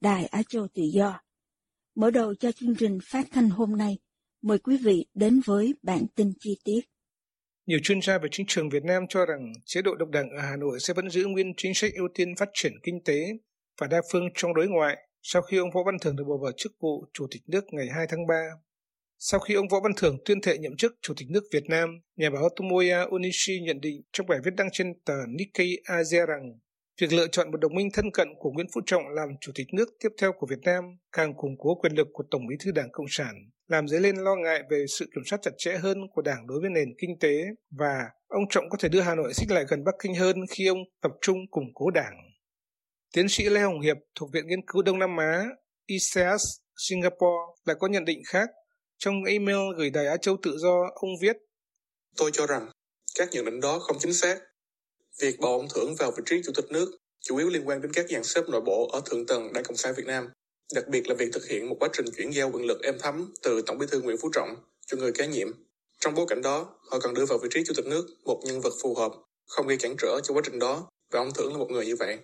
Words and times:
Đài 0.00 0.26
Á 0.26 0.42
Châu 0.48 0.68
Tự 0.74 0.82
Do. 0.82 1.20
Mở 1.94 2.10
đầu 2.10 2.34
cho 2.34 2.52
chương 2.52 2.74
trình 2.78 2.98
phát 3.04 3.26
thanh 3.32 3.48
hôm 3.48 3.76
nay, 3.76 3.98
mời 4.42 4.58
quý 4.58 4.76
vị 4.84 5.06
đến 5.14 5.40
với 5.46 5.74
bản 5.82 6.06
tin 6.14 6.32
chi 6.40 6.56
tiết. 6.64 6.80
Nhiều 7.66 7.78
chuyên 7.82 8.00
gia 8.02 8.18
về 8.18 8.28
chính 8.32 8.46
trường 8.48 8.68
Việt 8.68 8.84
Nam 8.84 9.02
cho 9.08 9.26
rằng 9.26 9.52
chế 9.64 9.82
độ 9.82 9.94
độc 9.94 10.08
đảng 10.08 10.30
ở 10.30 10.40
Hà 10.40 10.56
Nội 10.56 10.80
sẽ 10.80 10.94
vẫn 10.94 11.10
giữ 11.10 11.26
nguyên 11.26 11.52
chính 11.56 11.74
sách 11.74 11.92
ưu 11.94 12.08
tiên 12.14 12.36
phát 12.38 12.48
triển 12.54 12.72
kinh 12.82 13.04
tế 13.04 13.26
và 13.80 13.86
đa 13.86 14.02
phương 14.12 14.28
trong 14.34 14.54
đối 14.54 14.68
ngoại 14.68 14.96
sau 15.22 15.42
khi 15.42 15.56
ông 15.56 15.70
Võ 15.74 15.80
Văn 15.86 15.96
Thưởng 16.00 16.16
được 16.16 16.24
bầu 16.28 16.38
vào 16.42 16.52
chức 16.56 16.72
vụ 16.80 17.04
Chủ 17.14 17.26
tịch 17.30 17.42
nước 17.46 17.64
ngày 17.70 17.86
2 17.94 18.06
tháng 18.08 18.26
3. 18.26 18.34
Sau 19.18 19.40
khi 19.40 19.54
ông 19.54 19.68
Võ 19.68 19.80
Văn 19.80 19.92
Thưởng 19.96 20.18
tuyên 20.24 20.40
thệ 20.40 20.58
nhậm 20.58 20.76
chức 20.76 20.92
Chủ 21.02 21.14
tịch 21.16 21.30
nước 21.30 21.44
Việt 21.52 21.64
Nam, 21.68 22.00
nhà 22.16 22.30
báo 22.30 22.48
Tomoya 22.56 23.02
Onishi 23.10 23.60
nhận 23.60 23.80
định 23.80 24.02
trong 24.12 24.26
bài 24.26 24.38
viết 24.44 24.54
đăng 24.56 24.68
trên 24.72 24.86
tờ 25.04 25.14
Nikkei 25.28 25.76
Asia 25.84 26.26
rằng 26.26 26.58
Việc 27.00 27.12
lựa 27.12 27.26
chọn 27.32 27.50
một 27.50 27.56
đồng 27.60 27.74
minh 27.74 27.88
thân 27.92 28.10
cận 28.12 28.28
của 28.38 28.50
Nguyễn 28.50 28.66
Phú 28.74 28.80
Trọng 28.86 29.02
làm 29.08 29.28
chủ 29.40 29.52
tịch 29.54 29.66
nước 29.72 29.88
tiếp 30.00 30.08
theo 30.20 30.32
của 30.32 30.46
Việt 30.50 30.60
Nam 30.62 30.84
càng 31.12 31.34
củng 31.36 31.56
cố 31.58 31.74
quyền 31.74 31.92
lực 31.92 32.08
của 32.12 32.24
Tổng 32.30 32.46
bí 32.48 32.56
thư 32.60 32.70
Đảng 32.72 32.88
Cộng 32.92 33.06
sản, 33.08 33.34
làm 33.66 33.88
dấy 33.88 34.00
lên 34.00 34.16
lo 34.16 34.34
ngại 34.34 34.62
về 34.70 34.84
sự 34.88 35.04
kiểm 35.14 35.24
soát 35.26 35.38
chặt 35.42 35.50
chẽ 35.58 35.76
hơn 35.82 35.98
của 36.14 36.22
Đảng 36.22 36.46
đối 36.46 36.60
với 36.60 36.70
nền 36.70 36.88
kinh 36.98 37.18
tế 37.20 37.42
và 37.78 38.10
ông 38.28 38.42
Trọng 38.50 38.68
có 38.70 38.78
thể 38.80 38.88
đưa 38.88 39.00
Hà 39.00 39.14
Nội 39.14 39.34
xích 39.34 39.50
lại 39.50 39.64
gần 39.68 39.84
Bắc 39.84 39.94
Kinh 40.02 40.14
hơn 40.14 40.36
khi 40.50 40.66
ông 40.66 40.78
tập 41.02 41.10
trung 41.20 41.36
củng 41.50 41.74
cố 41.74 41.90
Đảng. 41.90 42.14
Tiến 43.14 43.28
sĩ 43.28 43.44
Lê 43.48 43.60
Hồng 43.60 43.80
Hiệp 43.80 43.96
thuộc 44.14 44.30
Viện 44.32 44.46
Nghiên 44.46 44.66
cứu 44.66 44.82
Đông 44.82 44.98
Nam 44.98 45.16
Á 45.16 45.46
ICS 45.86 46.42
Singapore 46.88 47.60
lại 47.64 47.76
có 47.80 47.88
nhận 47.88 48.04
định 48.04 48.22
khác. 48.26 48.48
Trong 48.98 49.24
email 49.24 49.76
gửi 49.76 49.90
Đài 49.90 50.06
Á 50.06 50.16
Châu 50.16 50.36
Tự 50.42 50.56
Do, 50.58 50.90
ông 50.94 51.10
viết 51.22 51.36
Tôi 52.16 52.30
cho 52.32 52.46
rằng 52.46 52.68
các 53.18 53.28
nhận 53.32 53.44
định 53.44 53.60
đó 53.60 53.78
không 53.78 53.96
chính 54.00 54.12
xác 54.12 54.38
Việc 55.22 55.40
bầu 55.40 55.52
ông 55.52 55.68
Thưởng 55.74 55.94
vào 55.98 56.10
vị 56.10 56.22
trí 56.26 56.42
chủ 56.44 56.52
tịch 56.56 56.70
nước 56.70 56.98
chủ 57.20 57.36
yếu 57.36 57.48
liên 57.48 57.68
quan 57.68 57.82
đến 57.82 57.92
các 57.92 58.06
dàn 58.10 58.24
xếp 58.24 58.40
nội 58.48 58.60
bộ 58.60 58.88
ở 58.92 59.00
thượng 59.04 59.26
tầng 59.26 59.52
Đảng 59.52 59.64
Cộng 59.64 59.76
sản 59.76 59.94
Việt 59.96 60.06
Nam, 60.06 60.28
đặc 60.74 60.84
biệt 60.88 61.08
là 61.08 61.14
việc 61.14 61.28
thực 61.32 61.46
hiện 61.48 61.68
một 61.68 61.76
quá 61.80 61.88
trình 61.92 62.06
chuyển 62.16 62.30
giao 62.30 62.50
quyền 62.50 62.64
lực 62.64 62.82
êm 62.82 62.94
thấm 63.00 63.34
từ 63.42 63.62
Tổng 63.62 63.78
Bí 63.78 63.86
thư 63.90 64.00
Nguyễn 64.00 64.16
Phú 64.22 64.30
Trọng 64.34 64.48
cho 64.86 64.96
người 64.96 65.12
kế 65.12 65.26
nhiệm. 65.26 65.48
Trong 66.00 66.14
bối 66.14 66.26
cảnh 66.28 66.42
đó, 66.42 66.78
họ 66.90 66.98
cần 67.02 67.14
đưa 67.14 67.26
vào 67.26 67.38
vị 67.38 67.48
trí 67.54 67.64
chủ 67.64 67.74
tịch 67.76 67.86
nước 67.86 68.06
một 68.24 68.40
nhân 68.44 68.60
vật 68.60 68.72
phù 68.82 68.94
hợp, 68.94 69.12
không 69.46 69.66
gây 69.66 69.76
cản 69.76 69.94
trở 69.98 70.20
cho 70.24 70.34
quá 70.34 70.42
trình 70.44 70.58
đó, 70.58 70.88
và 71.12 71.20
ông 71.20 71.30
Thưởng 71.34 71.52
là 71.52 71.58
một 71.58 71.70
người 71.70 71.86
như 71.86 71.96
vậy. 71.96 72.18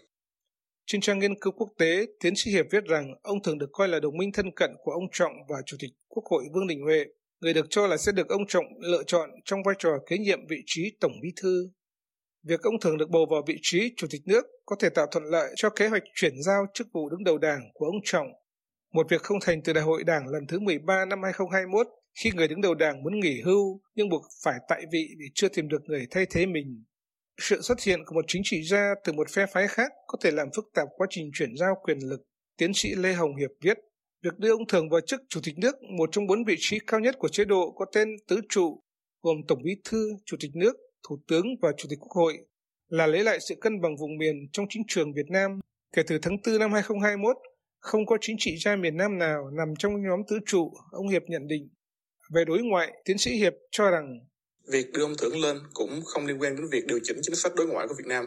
Trên 0.87 1.01
trang 1.01 1.19
nghiên 1.19 1.41
cứu 1.41 1.53
quốc 1.53 1.69
tế, 1.79 2.07
tiến 2.21 2.35
sĩ 2.37 2.51
Hiệp 2.51 2.67
viết 2.71 2.85
rằng 2.85 3.15
ông 3.23 3.43
thường 3.43 3.59
được 3.59 3.69
coi 3.73 3.89
là 3.89 4.01
đồng 4.01 4.17
minh 4.17 4.33
thân 4.33 4.47
cận 4.57 4.71
của 4.85 4.93
ông 4.93 5.09
Trọng 5.13 5.33
và 5.49 5.57
Chủ 5.67 5.77
tịch 5.81 5.91
Quốc 6.09 6.25
hội 6.31 6.45
Vương 6.55 6.67
Đình 6.67 6.83
Huệ, 6.83 7.05
người 7.41 7.55
được 7.55 7.67
cho 7.71 7.87
là 7.87 7.97
sẽ 7.97 8.13
được 8.13 8.29
ông 8.29 8.47
Trọng 8.49 8.65
lựa 8.81 9.03
chọn 9.07 9.31
trong 9.45 9.63
vai 9.67 9.75
trò 9.79 9.91
kế 10.07 10.19
nhiệm 10.19 10.39
vị 10.49 10.57
trí 10.67 10.97
Tổng 11.01 11.13
Bí 11.23 11.29
thư 11.43 11.69
Việc 12.49 12.63
ông 12.63 12.81
thường 12.81 12.99
được 12.99 13.11
bầu 13.11 13.27
vào 13.31 13.43
vị 13.47 13.59
trí 13.63 13.95
chủ 13.97 14.07
tịch 14.11 14.23
nước 14.27 14.47
có 14.67 14.77
thể 14.81 14.89
tạo 14.89 15.07
thuận 15.11 15.25
lợi 15.25 15.53
cho 15.57 15.71
kế 15.71 15.89
hoạch 15.89 16.03
chuyển 16.15 16.43
giao 16.43 16.67
chức 16.75 16.87
vụ 16.93 17.09
đứng 17.09 17.25
đầu 17.25 17.39
đảng 17.39 17.61
của 17.75 17.87
ông 17.87 18.01
Trọng. 18.05 18.27
Một 18.93 19.07
việc 19.11 19.23
không 19.23 19.39
thành 19.41 19.63
từ 19.65 19.73
đại 19.73 19.85
hội 19.85 20.05
đảng 20.05 20.29
lần 20.29 20.47
thứ 20.49 20.61
13 20.61 21.05
năm 21.05 21.23
2021 21.23 21.87
khi 22.23 22.31
người 22.35 22.49
đứng 22.49 22.61
đầu 22.61 22.75
đảng 22.75 23.03
muốn 23.03 23.21
nghỉ 23.21 23.41
hưu 23.45 23.81
nhưng 23.95 24.09
buộc 24.09 24.23
phải 24.45 24.55
tại 24.69 24.83
vị 24.93 25.09
vì 25.19 25.27
chưa 25.35 25.49
tìm 25.49 25.69
được 25.69 25.83
người 25.85 26.07
thay 26.11 26.27
thế 26.31 26.47
mình. 26.47 26.85
Sự 27.41 27.63
xuất 27.63 27.81
hiện 27.81 28.01
của 28.07 28.15
một 28.15 28.25
chính 28.29 28.43
trị 28.45 28.63
gia 28.63 28.95
từ 29.05 29.13
một 29.13 29.31
phe 29.31 29.47
phái 29.53 29.69
khác 29.69 29.93
có 30.07 30.19
thể 30.21 30.31
làm 30.31 30.49
phức 30.57 30.65
tạp 30.75 30.89
quá 30.97 31.07
trình 31.11 31.31
chuyển 31.35 31.57
giao 31.57 31.75
quyền 31.83 31.99
lực. 31.99 32.21
Tiến 32.59 32.75
sĩ 32.75 32.95
Lê 32.95 33.13
Hồng 33.13 33.37
Hiệp 33.37 33.51
viết, 33.61 33.79
việc 34.23 34.39
đưa 34.39 34.51
ông 34.51 34.67
Thường 34.69 34.89
vào 34.89 35.01
chức 35.01 35.21
chủ 35.29 35.41
tịch 35.45 35.59
nước, 35.59 35.75
một 35.99 36.09
trong 36.13 36.27
bốn 36.27 36.45
vị 36.45 36.57
trí 36.59 36.79
cao 36.87 37.01
nhất 37.01 37.17
của 37.19 37.29
chế 37.29 37.45
độ 37.45 37.73
có 37.77 37.87
tên 37.93 38.09
tứ 38.29 38.41
trụ, 38.49 38.81
gồm 39.23 39.37
Tổng 39.49 39.63
bí 39.63 39.71
thư, 39.85 40.11
Chủ 40.25 40.37
tịch 40.41 40.51
nước, 40.55 40.77
Thủ 41.09 41.19
tướng 41.29 41.47
và 41.63 41.73
Chủ 41.77 41.87
tịch 41.91 41.99
Quốc 42.01 42.13
hội 42.13 42.39
là 42.89 43.07
lấy 43.07 43.25
lại 43.25 43.39
sự 43.41 43.55
cân 43.61 43.81
bằng 43.81 43.97
vùng 43.97 44.19
miền 44.19 44.49
trong 44.53 44.67
chính 44.69 44.83
trường 44.89 45.13
Việt 45.13 45.31
Nam. 45.31 45.61
Kể 45.97 46.03
từ 46.07 46.19
tháng 46.23 46.37
4 46.47 46.59
năm 46.59 46.73
2021, 46.73 47.37
không 47.81 48.07
có 48.07 48.19
chính 48.21 48.37
trị 48.39 48.57
gia 48.65 48.77
miền 48.77 48.97
Nam 48.97 49.19
nào 49.19 49.51
nằm 49.51 49.69
trong 49.79 49.93
nhóm 50.03 50.21
tứ 50.29 50.39
trụ, 50.47 50.73
ông 50.93 51.09
Hiệp 51.09 51.23
nhận 51.29 51.47
định. 51.47 51.69
Về 52.35 52.45
đối 52.45 52.63
ngoại, 52.63 52.93
tiến 53.05 53.19
sĩ 53.19 53.37
Hiệp 53.37 53.53
cho 53.71 53.91
rằng 53.91 54.19
Việc 54.73 54.93
đưa 54.93 55.03
ông 55.03 55.15
Thưởng 55.19 55.41
lên 55.41 55.59
cũng 55.75 56.01
không 56.05 56.27
liên 56.27 56.39
quan 56.39 56.57
đến 56.57 56.67
việc 56.73 56.85
điều 56.87 56.99
chỉnh 57.03 57.17
chính 57.23 57.35
sách 57.35 57.53
đối 57.57 57.67
ngoại 57.67 57.89
của 57.89 57.95
Việt 57.99 58.07
Nam. 58.07 58.27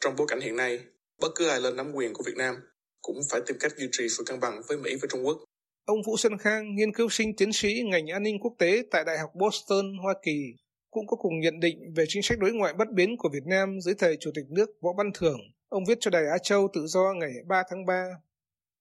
Trong 0.00 0.14
bối 0.16 0.26
cảnh 0.30 0.40
hiện 0.40 0.56
nay, 0.56 0.80
bất 1.20 1.28
cứ 1.34 1.48
ai 1.48 1.60
lên 1.60 1.76
nắm 1.76 1.92
quyền 1.94 2.12
của 2.14 2.22
Việt 2.26 2.36
Nam 2.36 2.54
cũng 3.02 3.16
phải 3.30 3.40
tìm 3.46 3.56
cách 3.60 3.72
duy 3.76 3.88
trì 3.92 4.08
sự 4.08 4.24
cân 4.26 4.40
bằng 4.40 4.60
với 4.68 4.78
Mỹ 4.78 4.96
và 5.02 5.08
Trung 5.10 5.26
Quốc. 5.26 5.38
Ông 5.84 6.02
Vũ 6.06 6.16
Xuân 6.16 6.38
Khang, 6.38 6.74
nghiên 6.74 6.92
cứu 6.92 7.08
sinh 7.08 7.36
tiến 7.36 7.52
sĩ 7.52 7.82
ngành 7.84 8.06
an 8.06 8.22
ninh 8.22 8.38
quốc 8.40 8.52
tế 8.58 8.82
tại 8.90 9.04
Đại 9.04 9.18
học 9.18 9.30
Boston, 9.34 9.98
Hoa 10.02 10.14
Kỳ, 10.24 10.54
cũng 10.92 11.06
có 11.06 11.16
cùng 11.16 11.40
nhận 11.40 11.60
định 11.60 11.78
về 11.96 12.04
chính 12.08 12.22
sách 12.22 12.38
đối 12.38 12.52
ngoại 12.52 12.72
bất 12.72 12.88
biến 12.94 13.16
của 13.18 13.28
Việt 13.32 13.46
Nam 13.46 13.80
dưới 13.80 13.94
thời 13.98 14.16
Chủ 14.20 14.30
tịch 14.34 14.44
nước 14.48 14.66
Võ 14.80 14.90
Văn 14.98 15.10
Thưởng. 15.14 15.40
Ông 15.68 15.84
viết 15.88 15.98
cho 16.00 16.10
Đài 16.10 16.22
Á 16.26 16.38
Châu 16.42 16.68
tự 16.74 16.86
do 16.86 17.12
ngày 17.20 17.32
3 17.46 17.62
tháng 17.70 17.86
3. 17.86 18.04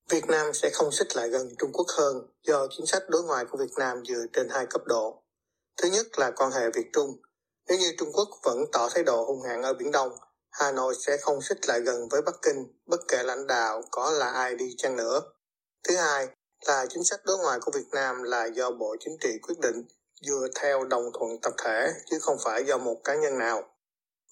Việt 0.09 0.25
Nam 0.27 0.53
sẽ 0.53 0.69
không 0.73 0.91
xích 0.91 1.07
lại 1.15 1.29
gần 1.29 1.47
Trung 1.59 1.71
Quốc 1.73 1.87
hơn 1.97 2.15
do 2.47 2.67
chính 2.69 2.85
sách 2.85 3.03
đối 3.09 3.23
ngoại 3.23 3.45
của 3.45 3.57
Việt 3.57 3.73
Nam 3.79 3.97
dựa 4.05 4.25
trên 4.33 4.47
hai 4.49 4.65
cấp 4.69 4.81
độ. 4.85 5.23
Thứ 5.81 5.89
nhất 5.89 6.05
là 6.17 6.31
quan 6.35 6.51
hệ 6.51 6.61
Việt-Trung. 6.75 7.09
Nếu 7.69 7.77
như 7.77 7.91
Trung 7.97 8.09
Quốc 8.13 8.29
vẫn 8.43 8.57
tỏ 8.73 8.89
thái 8.93 9.03
độ 9.03 9.25
hung 9.25 9.41
hãn 9.41 9.61
ở 9.61 9.73
Biển 9.73 9.91
Đông, 9.91 10.11
Hà 10.51 10.71
Nội 10.71 10.95
sẽ 11.07 11.17
không 11.21 11.41
xích 11.41 11.57
lại 11.67 11.79
gần 11.79 12.07
với 12.11 12.21
Bắc 12.21 12.35
Kinh, 12.41 12.79
bất 12.85 12.99
kể 13.07 13.23
lãnh 13.23 13.47
đạo 13.47 13.81
có 13.91 14.11
là 14.11 14.29
ai 14.31 14.55
đi 14.55 14.75
chăng 14.77 14.95
nữa. 14.95 15.21
Thứ 15.87 15.95
hai 15.95 16.27
là 16.67 16.85
chính 16.89 17.03
sách 17.03 17.19
đối 17.25 17.37
ngoại 17.37 17.59
của 17.61 17.71
Việt 17.75 17.87
Nam 17.91 18.23
là 18.23 18.45
do 18.45 18.71
Bộ 18.71 18.95
Chính 18.99 19.17
trị 19.21 19.29
quyết 19.41 19.55
định 19.61 19.85
dựa 20.21 20.47
theo 20.61 20.85
đồng 20.85 21.05
thuận 21.19 21.31
tập 21.41 21.53
thể 21.63 21.87
chứ 22.09 22.17
không 22.21 22.37
phải 22.45 22.63
do 22.63 22.77
một 22.77 22.97
cá 23.03 23.15
nhân 23.15 23.37
nào. 23.37 23.63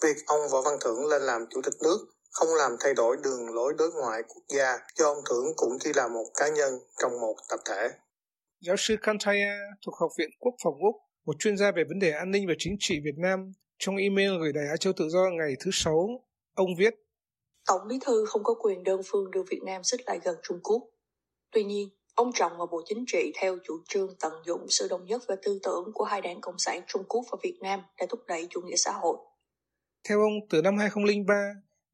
Việc 0.04 0.16
ông 0.26 0.50
Võ 0.52 0.62
Văn 0.62 0.78
Thưởng 0.82 1.08
lên 1.08 1.22
làm 1.22 1.46
chủ 1.50 1.62
tịch 1.64 1.74
nước 1.82 1.98
không 2.32 2.48
làm 2.58 2.72
thay 2.80 2.94
đổi 2.94 3.18
đường 3.24 3.56
lối 3.56 3.74
đối 3.78 3.92
ngoại 3.92 4.22
quốc 4.28 4.44
gia 4.50 4.78
do 4.98 5.06
ông 5.06 5.24
Thưởng 5.30 5.46
cũng 5.56 5.78
chỉ 5.80 5.92
là 5.96 6.08
một 6.08 6.26
cá 6.36 6.48
nhân 6.48 6.80
trong 7.02 7.12
một 7.22 7.36
tập 7.50 7.60
thể. 7.70 7.90
Giáo 8.62 8.76
sư 8.80 8.96
Kantaya 9.02 9.60
thuộc 9.86 9.96
Học 10.00 10.12
viện 10.18 10.30
Quốc 10.40 10.54
phòng 10.64 10.74
Úc, 10.74 10.96
một 11.26 11.36
chuyên 11.40 11.58
gia 11.58 11.72
về 11.72 11.84
vấn 11.90 12.00
đề 12.00 12.12
an 12.12 12.32
ninh 12.32 12.48
và 12.48 12.54
chính 12.58 12.76
trị 12.80 13.00
Việt 13.04 13.18
Nam, 13.18 13.52
trong 13.80 13.98
email 13.98 14.32
gửi 14.42 14.54
Đài 14.54 14.64
Á 14.70 14.78
Châu 14.80 14.94
Tự 14.94 15.10
Do 15.10 15.30
ngày 15.38 15.56
thứ 15.60 15.72
Sáu, 15.74 16.08
ông 16.56 16.76
viết 16.78 16.94
Tổng 17.68 17.88
bí 17.88 17.96
thư 18.06 18.26
không 18.26 18.44
có 18.44 18.54
quyền 18.54 18.84
đơn 18.84 19.02
phương 19.06 19.32
đưa 19.32 19.44
Việt 19.44 19.62
Nam 19.66 19.84
xích 19.84 20.02
lại 20.06 20.20
gần 20.24 20.36
Trung 20.44 20.60
Quốc. 20.64 20.84
Tuy 21.52 21.64
nhiên, 21.64 21.90
Ông 22.20 22.32
Trọng 22.34 22.52
và 22.58 22.66
Bộ 22.72 22.82
Chính 22.86 23.04
trị 23.08 23.32
theo 23.42 23.58
chủ 23.64 23.74
trương 23.88 24.16
tận 24.22 24.34
dụng 24.46 24.66
sự 24.70 24.88
đồng 24.90 25.06
nhất 25.06 25.22
về 25.28 25.36
tư 25.44 25.60
tưởng 25.64 25.92
của 25.94 26.04
hai 26.04 26.22
đảng 26.22 26.42
Cộng 26.42 26.58
sản 26.58 26.82
Trung 26.88 27.04
Quốc 27.08 27.26
và 27.32 27.38
Việt 27.44 27.58
Nam 27.62 27.80
để 28.00 28.06
thúc 28.10 28.20
đẩy 28.28 28.48
chủ 28.50 28.62
nghĩa 28.62 28.76
xã 28.76 28.92
hội. 28.92 29.18
Theo 30.10 30.20
ông, 30.22 30.34
từ 30.50 30.62
năm 30.62 30.78
2003, 30.78 31.36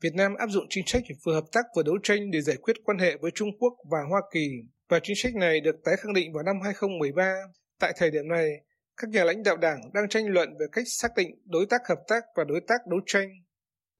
Việt 0.01 0.13
Nam 0.15 0.35
áp 0.35 0.47
dụng 0.49 0.65
chính 0.69 0.83
sách 0.87 1.03
vừa 1.25 1.33
hợp 1.33 1.45
tác 1.51 1.61
vừa 1.75 1.83
đấu 1.83 1.95
tranh 2.03 2.31
để 2.31 2.41
giải 2.41 2.55
quyết 2.61 2.73
quan 2.85 2.97
hệ 2.97 3.17
với 3.21 3.31
Trung 3.35 3.49
Quốc 3.59 3.73
và 3.91 3.97
Hoa 4.09 4.21
Kỳ, 4.33 4.49
và 4.89 4.99
chính 5.03 5.15
sách 5.15 5.35
này 5.35 5.59
được 5.59 5.75
tái 5.83 5.95
khẳng 5.97 6.13
định 6.13 6.33
vào 6.33 6.43
năm 6.43 6.55
2013. 6.63 7.35
Tại 7.79 7.93
thời 7.97 8.11
điểm 8.11 8.27
này, 8.27 8.49
các 8.97 9.09
nhà 9.09 9.23
lãnh 9.23 9.43
đạo 9.43 9.57
đảng 9.57 9.79
đang 9.93 10.09
tranh 10.09 10.27
luận 10.27 10.49
về 10.59 10.65
cách 10.71 10.85
xác 10.87 11.09
định 11.15 11.29
đối 11.45 11.65
tác 11.65 11.81
hợp 11.89 11.99
tác 12.07 12.23
và 12.35 12.43
đối 12.43 12.61
tác 12.67 12.87
đấu 12.87 12.99
tranh. 13.05 13.29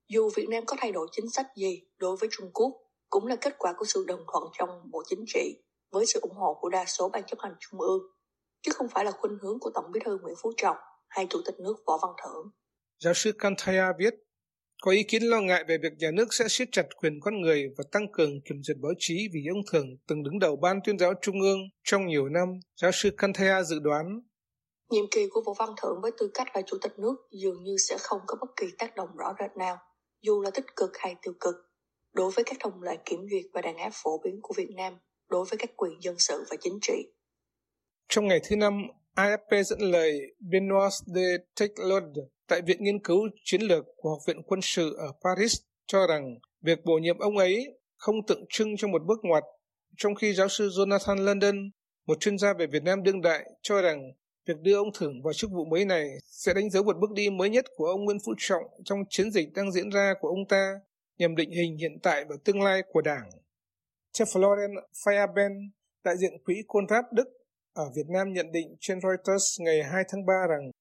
Dù 0.10 0.30
Việt 0.36 0.45
Nam 0.50 0.63
có 0.66 0.77
thay 0.80 0.92
đổi 0.92 1.07
chính 1.12 1.30
sách 1.30 1.45
gì 1.57 1.81
đối 1.98 2.18
với 2.19 2.30
Trung 2.31 2.51
Quốc, 2.54 2.72
cũng 3.10 3.27
là 3.27 3.36
kết 3.36 3.56
quả 3.57 3.74
của 3.77 3.86
sự 3.86 4.06
đồng 4.07 4.24
thuận 4.33 4.44
trong 4.57 4.69
Bộ 4.92 5.04
Chính 5.10 5.24
trị 5.27 5.62
với 5.96 6.06
sự 6.06 6.20
ủng 6.22 6.36
hộ 6.36 6.58
của 6.62 6.70
đa 6.70 6.86
số 6.86 7.10
ban 7.10 7.24
chấp 7.24 7.40
hành 7.40 7.56
trung 7.60 7.82
ương, 7.82 8.02
chứ 8.62 8.72
không 8.76 8.88
phải 8.90 9.06
là 9.06 9.12
khuynh 9.12 9.38
hướng 9.42 9.60
của 9.60 9.72
Tổng 9.74 9.92
bí 9.94 10.00
thư 10.06 10.18
Nguyễn 10.22 10.36
Phú 10.42 10.52
Trọng 10.58 10.78
hay 11.08 11.28
Chủ 11.30 11.40
tịch 11.46 11.56
nước 11.60 11.76
Võ 11.88 11.98
Văn 12.02 12.12
Thưởng. 12.24 12.52
Giáo 13.04 13.14
sư 13.14 13.32
Kantaya 13.38 13.94
viết, 14.00 14.14
có 14.82 14.92
ý 14.92 15.04
kiến 15.04 15.24
lo 15.24 15.42
ngại 15.42 15.64
về 15.68 15.78
việc 15.78 15.94
nhà 15.98 16.12
nước 16.12 16.34
sẽ 16.34 16.46
siết 16.50 16.68
chặt 16.72 16.86
quyền 17.02 17.20
con 17.22 17.42
người 17.42 17.64
và 17.78 17.84
tăng 17.92 18.12
cường 18.14 18.42
kiểm 18.46 18.58
duyệt 18.64 18.78
báo 18.82 18.92
chí 19.00 19.28
vì 19.34 19.40
ông 19.50 19.64
Thường 19.72 19.88
từng 20.08 20.24
đứng 20.24 20.40
đầu 20.40 20.56
Ban 20.56 20.80
tuyên 20.86 21.00
giáo 21.00 21.14
Trung 21.22 21.42
ương 21.42 21.60
trong 21.84 22.08
nhiều 22.08 22.30
năm, 22.30 22.48
giáo 22.82 22.92
sư 22.94 23.10
Kanthea 23.18 23.64
dự 23.64 23.80
đoán. 23.80 24.06
Nhiệm 24.90 25.06
kỳ 25.12 25.28
của 25.32 25.42
Vũ 25.46 25.54
Văn 25.54 25.70
Thượng 25.82 26.02
với 26.02 26.12
tư 26.18 26.32
cách 26.34 26.48
là 26.54 26.62
Chủ 26.62 26.78
tịch 26.82 27.00
nước 27.00 27.16
dường 27.32 27.64
như 27.64 27.76
sẽ 27.90 27.98
không 28.00 28.20
có 28.28 28.38
bất 28.42 28.50
kỳ 28.56 28.68
tác 28.78 28.96
động 28.96 29.10
rõ 29.18 29.34
rệt 29.40 29.58
nào, 29.58 29.78
dù 30.22 30.42
là 30.42 30.52
tích 30.52 30.76
cực 30.76 30.92
hay 30.98 31.16
tiêu 31.22 31.34
cực, 31.40 31.56
đối 32.14 32.32
với 32.32 32.44
các 32.46 32.58
thông 32.60 32.84
lệ 32.84 32.98
kiểm 33.06 33.20
duyệt 33.32 33.46
và 33.54 33.62
đàn 33.62 33.78
áp 33.78 33.92
phổ 33.94 34.22
biến 34.24 34.40
của 34.42 34.54
Việt 34.58 34.70
Nam 34.76 34.98
đối 35.30 35.45
với 35.50 35.57
các 35.57 35.69
quyền 35.77 35.94
dân 36.01 36.16
sự 36.19 36.45
và 36.50 36.57
chính 36.62 36.80
trị. 36.81 37.07
Trong 38.10 38.27
ngày 38.27 38.39
thứ 38.50 38.56
năm, 38.56 38.88
AFP 39.16 39.63
dẫn 39.63 39.80
lời 39.80 40.19
Benoit 40.39 40.92
de 41.06 41.38
Teiclode 41.60 42.22
tại 42.48 42.62
Viện 42.62 42.83
Nghiên 42.83 43.00
cứu 43.04 43.19
Chiến 43.44 43.62
lược 43.62 43.86
của 43.98 44.10
Học 44.10 44.19
viện 44.27 44.44
Quân 44.44 44.60
sự 44.63 44.95
ở 44.98 45.07
Paris 45.24 45.56
cho 45.88 46.07
rằng 46.07 46.36
việc 46.62 46.86
bổ 46.86 46.94
nhiệm 46.94 47.18
ông 47.18 47.38
ấy 47.38 47.66
không 47.98 48.25
tượng 48.27 48.45
trưng 48.50 48.77
cho 48.77 48.88
một 48.88 49.01
bước 49.06 49.19
ngoặt, 49.24 49.44
trong 49.98 50.16
khi 50.16 50.33
giáo 50.33 50.48
sư 50.48 50.69
Jonathan 50.69 51.24
London, 51.24 51.69
một 52.06 52.19
chuyên 52.19 52.38
gia 52.38 52.54
về 52.54 52.68
Việt 52.68 52.83
Nam 52.83 53.04
đương 53.04 53.22
đại, 53.22 53.45
cho 53.62 53.81
rằng 53.81 54.12
việc 54.45 54.60
đưa 54.62 54.75
ông 54.75 54.89
Thưởng 54.94 55.22
vào 55.24 55.33
chức 55.33 55.51
vụ 55.51 55.66
mới 55.66 55.86
này 55.86 56.07
sẽ 56.25 56.54
đánh 56.54 56.69
dấu 56.69 56.83
một 56.83 56.98
bước 57.00 57.12
đi 57.12 57.30
mới 57.30 57.50
nhất 57.50 57.66
của 57.75 57.86
ông 57.86 58.06
Nguyễn 58.06 58.18
Phú 58.25 58.33
Trọng 58.38 58.63
trong 58.86 59.00
chiến 59.10 59.31
dịch 59.31 59.54
đang 59.54 59.72
diễn 59.72 59.89
ra 59.89 60.13
của 60.19 60.27
ông 60.27 60.48
ta 60.50 60.74
nhằm 61.18 61.36
định 61.36 61.51
hình 61.51 61.77
hiện 61.77 62.00
tại 62.04 62.25
và 62.30 62.36
tương 62.44 62.62
lai 62.62 62.81
của 62.92 63.01
Đảng. 63.01 63.30
Theo 64.20 64.26
Florian 64.26 64.74
Feyerben, 65.06 65.70
đại 66.06 66.18
diện 66.18 66.32
quỹ 66.46 66.56
Conrad 66.68 67.06
Đức 67.14 67.28
ở 67.74 67.84
Việt 67.96 68.08
Nam 68.10 68.34
nhận 68.34 68.52
định 68.52 68.76
trên 68.80 69.00
Reuters 69.02 69.62
ngày 69.62 69.84
2 69.84 70.04
tháng 70.10 70.26
3 70.26 70.34
rằng 70.50 70.72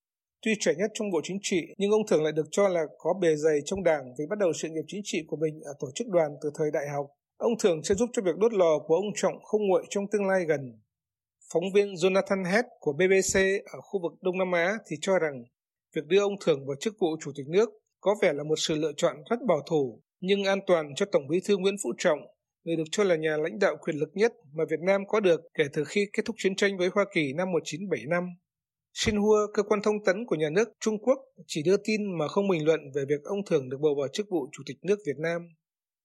tuy 0.43 0.55
trẻ 0.61 0.73
nhất 0.79 0.91
trong 0.95 1.11
Bộ 1.11 1.21
Chính 1.25 1.39
trị 1.43 1.61
nhưng 1.79 1.91
ông 1.91 2.07
Thường 2.07 2.23
lại 2.23 2.33
được 2.33 2.47
cho 2.51 2.69
là 2.69 2.81
có 2.99 3.15
bề 3.21 3.37
dày 3.37 3.59
trong 3.65 3.85
đảng 3.85 4.05
vì 4.19 4.25
bắt 4.31 4.39
đầu 4.39 4.53
sự 4.53 4.69
nghiệp 4.69 4.85
chính 4.87 5.01
trị 5.05 5.25
của 5.29 5.37
mình 5.37 5.61
ở 5.65 5.73
tổ 5.81 5.89
chức 5.95 6.09
đoàn 6.09 6.31
từ 6.43 6.51
thời 6.59 6.71
đại 6.71 6.89
học. 6.89 7.07
Ông 7.37 7.53
Thường 7.63 7.83
sẽ 7.85 7.95
giúp 7.95 8.11
cho 8.13 8.23
việc 8.23 8.37
đốt 8.37 8.53
lò 8.53 8.79
của 8.87 8.95
ông 8.95 9.13
Trọng 9.15 9.43
không 9.45 9.67
nguội 9.69 9.85
trong 9.91 10.05
tương 10.13 10.29
lai 10.29 10.45
gần. 10.49 10.81
Phóng 11.53 11.73
viên 11.75 11.95
Jonathan 11.95 12.45
Head 12.45 12.65
của 12.81 12.93
BBC 12.93 13.39
ở 13.73 13.81
khu 13.81 14.03
vực 14.03 14.13
Đông 14.23 14.39
Nam 14.39 14.53
Á 14.53 14.79
thì 14.87 14.97
cho 15.01 15.19
rằng 15.19 15.45
việc 15.95 16.07
đưa 16.07 16.21
ông 16.21 16.35
Thường 16.45 16.67
vào 16.67 16.77
chức 16.81 16.95
vụ 17.01 17.09
Chủ 17.21 17.33
tịch 17.37 17.47
nước 17.49 17.71
có 18.01 18.15
vẻ 18.23 18.33
là 18.33 18.43
một 18.43 18.57
sự 18.59 18.75
lựa 18.75 18.93
chọn 18.97 19.17
rất 19.31 19.37
bảo 19.49 19.61
thủ 19.71 20.01
nhưng 20.21 20.45
an 20.45 20.59
toàn 20.67 20.95
cho 20.97 21.07
Tổng 21.13 21.29
bí 21.29 21.41
thư 21.45 21.57
Nguyễn 21.57 21.77
Phú 21.83 21.93
Trọng 21.99 22.19
người 22.65 22.77
được 22.77 22.85
cho 22.91 23.05
là 23.05 23.17
nhà 23.17 23.37
lãnh 23.37 23.59
đạo 23.59 23.77
quyền 23.77 23.97
lực 23.97 24.11
nhất 24.15 24.33
mà 24.53 24.65
Việt 24.71 24.81
Nam 24.81 25.07
có 25.09 25.21
được 25.21 25.41
kể 25.55 25.65
từ 25.73 25.85
khi 25.85 26.07
kết 26.13 26.23
thúc 26.25 26.37
chiến 26.39 26.57
tranh 26.57 26.79
với 26.79 26.89
Hoa 26.95 27.05
Kỳ 27.15 27.33
năm 27.33 27.53
1975. 27.53 28.25
Xinhua, 28.95 29.47
cơ 29.55 29.63
quan 29.63 29.83
thông 29.83 30.05
tấn 30.05 30.27
của 30.27 30.37
nhà 30.37 30.51
nước 30.51 30.69
Trung 30.81 30.99
Quốc, 30.99 31.19
chỉ 31.47 31.63
đưa 31.63 31.77
tin 31.77 32.19
mà 32.19 32.29
không 32.29 32.49
bình 32.49 32.65
luận 32.65 32.81
về 32.95 33.05
việc 33.09 33.25
ông 33.25 33.45
Thường 33.47 33.69
được 33.69 33.79
bầu 33.81 33.95
vào 33.99 34.09
chức 34.09 34.27
vụ 34.31 34.49
Chủ 34.53 34.63
tịch 34.67 34.77
nước 34.83 34.99
Việt 35.07 35.19
Nam. 35.19 35.49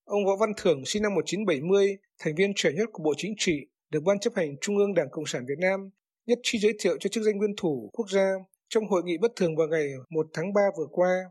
Ông 0.06 0.26
Võ 0.26 0.36
Văn 0.36 0.50
Thưởng 0.58 0.86
sinh 0.86 1.04
năm 1.04 1.16
1970, 1.16 1.98
thành 2.20 2.36
viên 2.36 2.54
trẻ 2.56 2.72
nhất 2.74 2.90
của 2.94 3.04
Bộ 3.04 3.14
Chính 3.18 3.34
trị, 3.38 3.54
được 3.92 4.04
Ban 4.04 4.20
chấp 4.20 4.34
hành 4.36 4.56
Trung 4.62 4.78
ương 4.78 4.94
Đảng 4.94 5.10
Cộng 5.12 5.26
sản 5.26 5.46
Việt 5.48 5.60
Nam 5.60 5.90
nhất 6.30 6.40
trí 6.44 6.60
giới 6.60 6.74
thiệu 6.80 6.98
cho 7.00 7.08
chức 7.08 7.24
danh 7.24 7.38
nguyên 7.38 7.56
thủ 7.58 7.90
quốc 7.94 8.10
gia 8.10 8.32
trong 8.70 8.88
hội 8.88 9.04
nghị 9.04 9.18
bất 9.18 9.32
thường 9.36 9.56
vào 9.56 9.68
ngày 9.68 9.88
1 10.10 10.28
tháng 10.34 10.54
3 10.54 10.62
vừa 10.78 10.88
qua. 10.92 11.24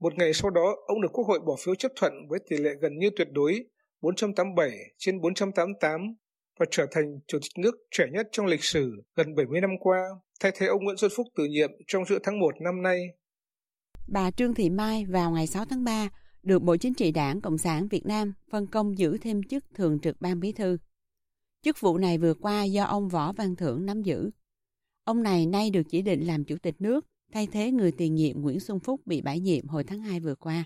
Một 0.00 0.14
ngày 0.18 0.32
sau 0.32 0.50
đó, 0.50 0.76
ông 0.86 1.02
được 1.02 1.08
Quốc 1.12 1.24
hội 1.24 1.40
bỏ 1.46 1.56
phiếu 1.64 1.74
chấp 1.74 1.92
thuận 1.96 2.12
với 2.28 2.38
tỷ 2.50 2.56
lệ 2.56 2.70
gần 2.80 2.98
như 2.98 3.10
tuyệt 3.16 3.28
đối 3.30 3.64
487 4.00 4.70
trên 4.98 5.20
488 5.20 6.00
và 6.58 6.66
trở 6.70 6.86
thành 6.90 7.18
chủ 7.26 7.38
tịch 7.42 7.62
nước 7.64 7.74
trẻ 7.90 8.04
nhất 8.12 8.28
trong 8.32 8.46
lịch 8.46 8.64
sử 8.64 9.02
gần 9.16 9.34
70 9.34 9.60
năm 9.60 9.70
qua, 9.80 10.00
thay 10.40 10.52
thế 10.56 10.66
ông 10.66 10.84
Nguyễn 10.84 10.96
Xuân 10.96 11.10
Phúc 11.16 11.26
từ 11.36 11.44
nhiệm 11.44 11.70
trong 11.86 12.04
giữa 12.04 12.18
tháng 12.22 12.40
1 12.40 12.60
năm 12.60 12.82
nay. 12.82 13.00
Bà 14.08 14.30
Trương 14.30 14.54
Thị 14.54 14.70
Mai 14.70 15.04
vào 15.04 15.30
ngày 15.30 15.46
6 15.46 15.64
tháng 15.64 15.84
3 15.84 16.08
được 16.42 16.62
Bộ 16.62 16.76
Chính 16.76 16.94
trị 16.94 17.12
Đảng 17.12 17.40
Cộng 17.40 17.58
sản 17.58 17.88
Việt 17.88 18.06
Nam 18.06 18.32
phân 18.50 18.66
công 18.66 18.98
giữ 18.98 19.18
thêm 19.18 19.42
chức 19.42 19.64
Thường 19.74 19.98
trực 20.00 20.20
Ban 20.20 20.40
Bí 20.40 20.52
thư. 20.52 20.78
Chức 21.62 21.80
vụ 21.80 21.98
này 21.98 22.18
vừa 22.18 22.34
qua 22.34 22.64
do 22.64 22.84
ông 22.84 23.08
Võ 23.08 23.32
Văn 23.32 23.56
Thưởng 23.56 23.86
nắm 23.86 24.02
giữ. 24.02 24.30
Ông 25.04 25.22
này 25.22 25.46
nay 25.46 25.70
được 25.70 25.82
chỉ 25.90 26.02
định 26.02 26.26
làm 26.26 26.44
Chủ 26.44 26.56
tịch 26.62 26.74
nước, 26.78 27.06
thay 27.32 27.46
thế 27.52 27.72
người 27.72 27.92
tiền 27.92 28.14
nhiệm 28.14 28.40
Nguyễn 28.40 28.60
Xuân 28.60 28.80
Phúc 28.80 29.00
bị 29.06 29.20
bãi 29.20 29.40
nhiệm 29.40 29.66
hồi 29.66 29.84
tháng 29.84 30.00
2 30.00 30.20
vừa 30.20 30.34
qua. 30.34 30.64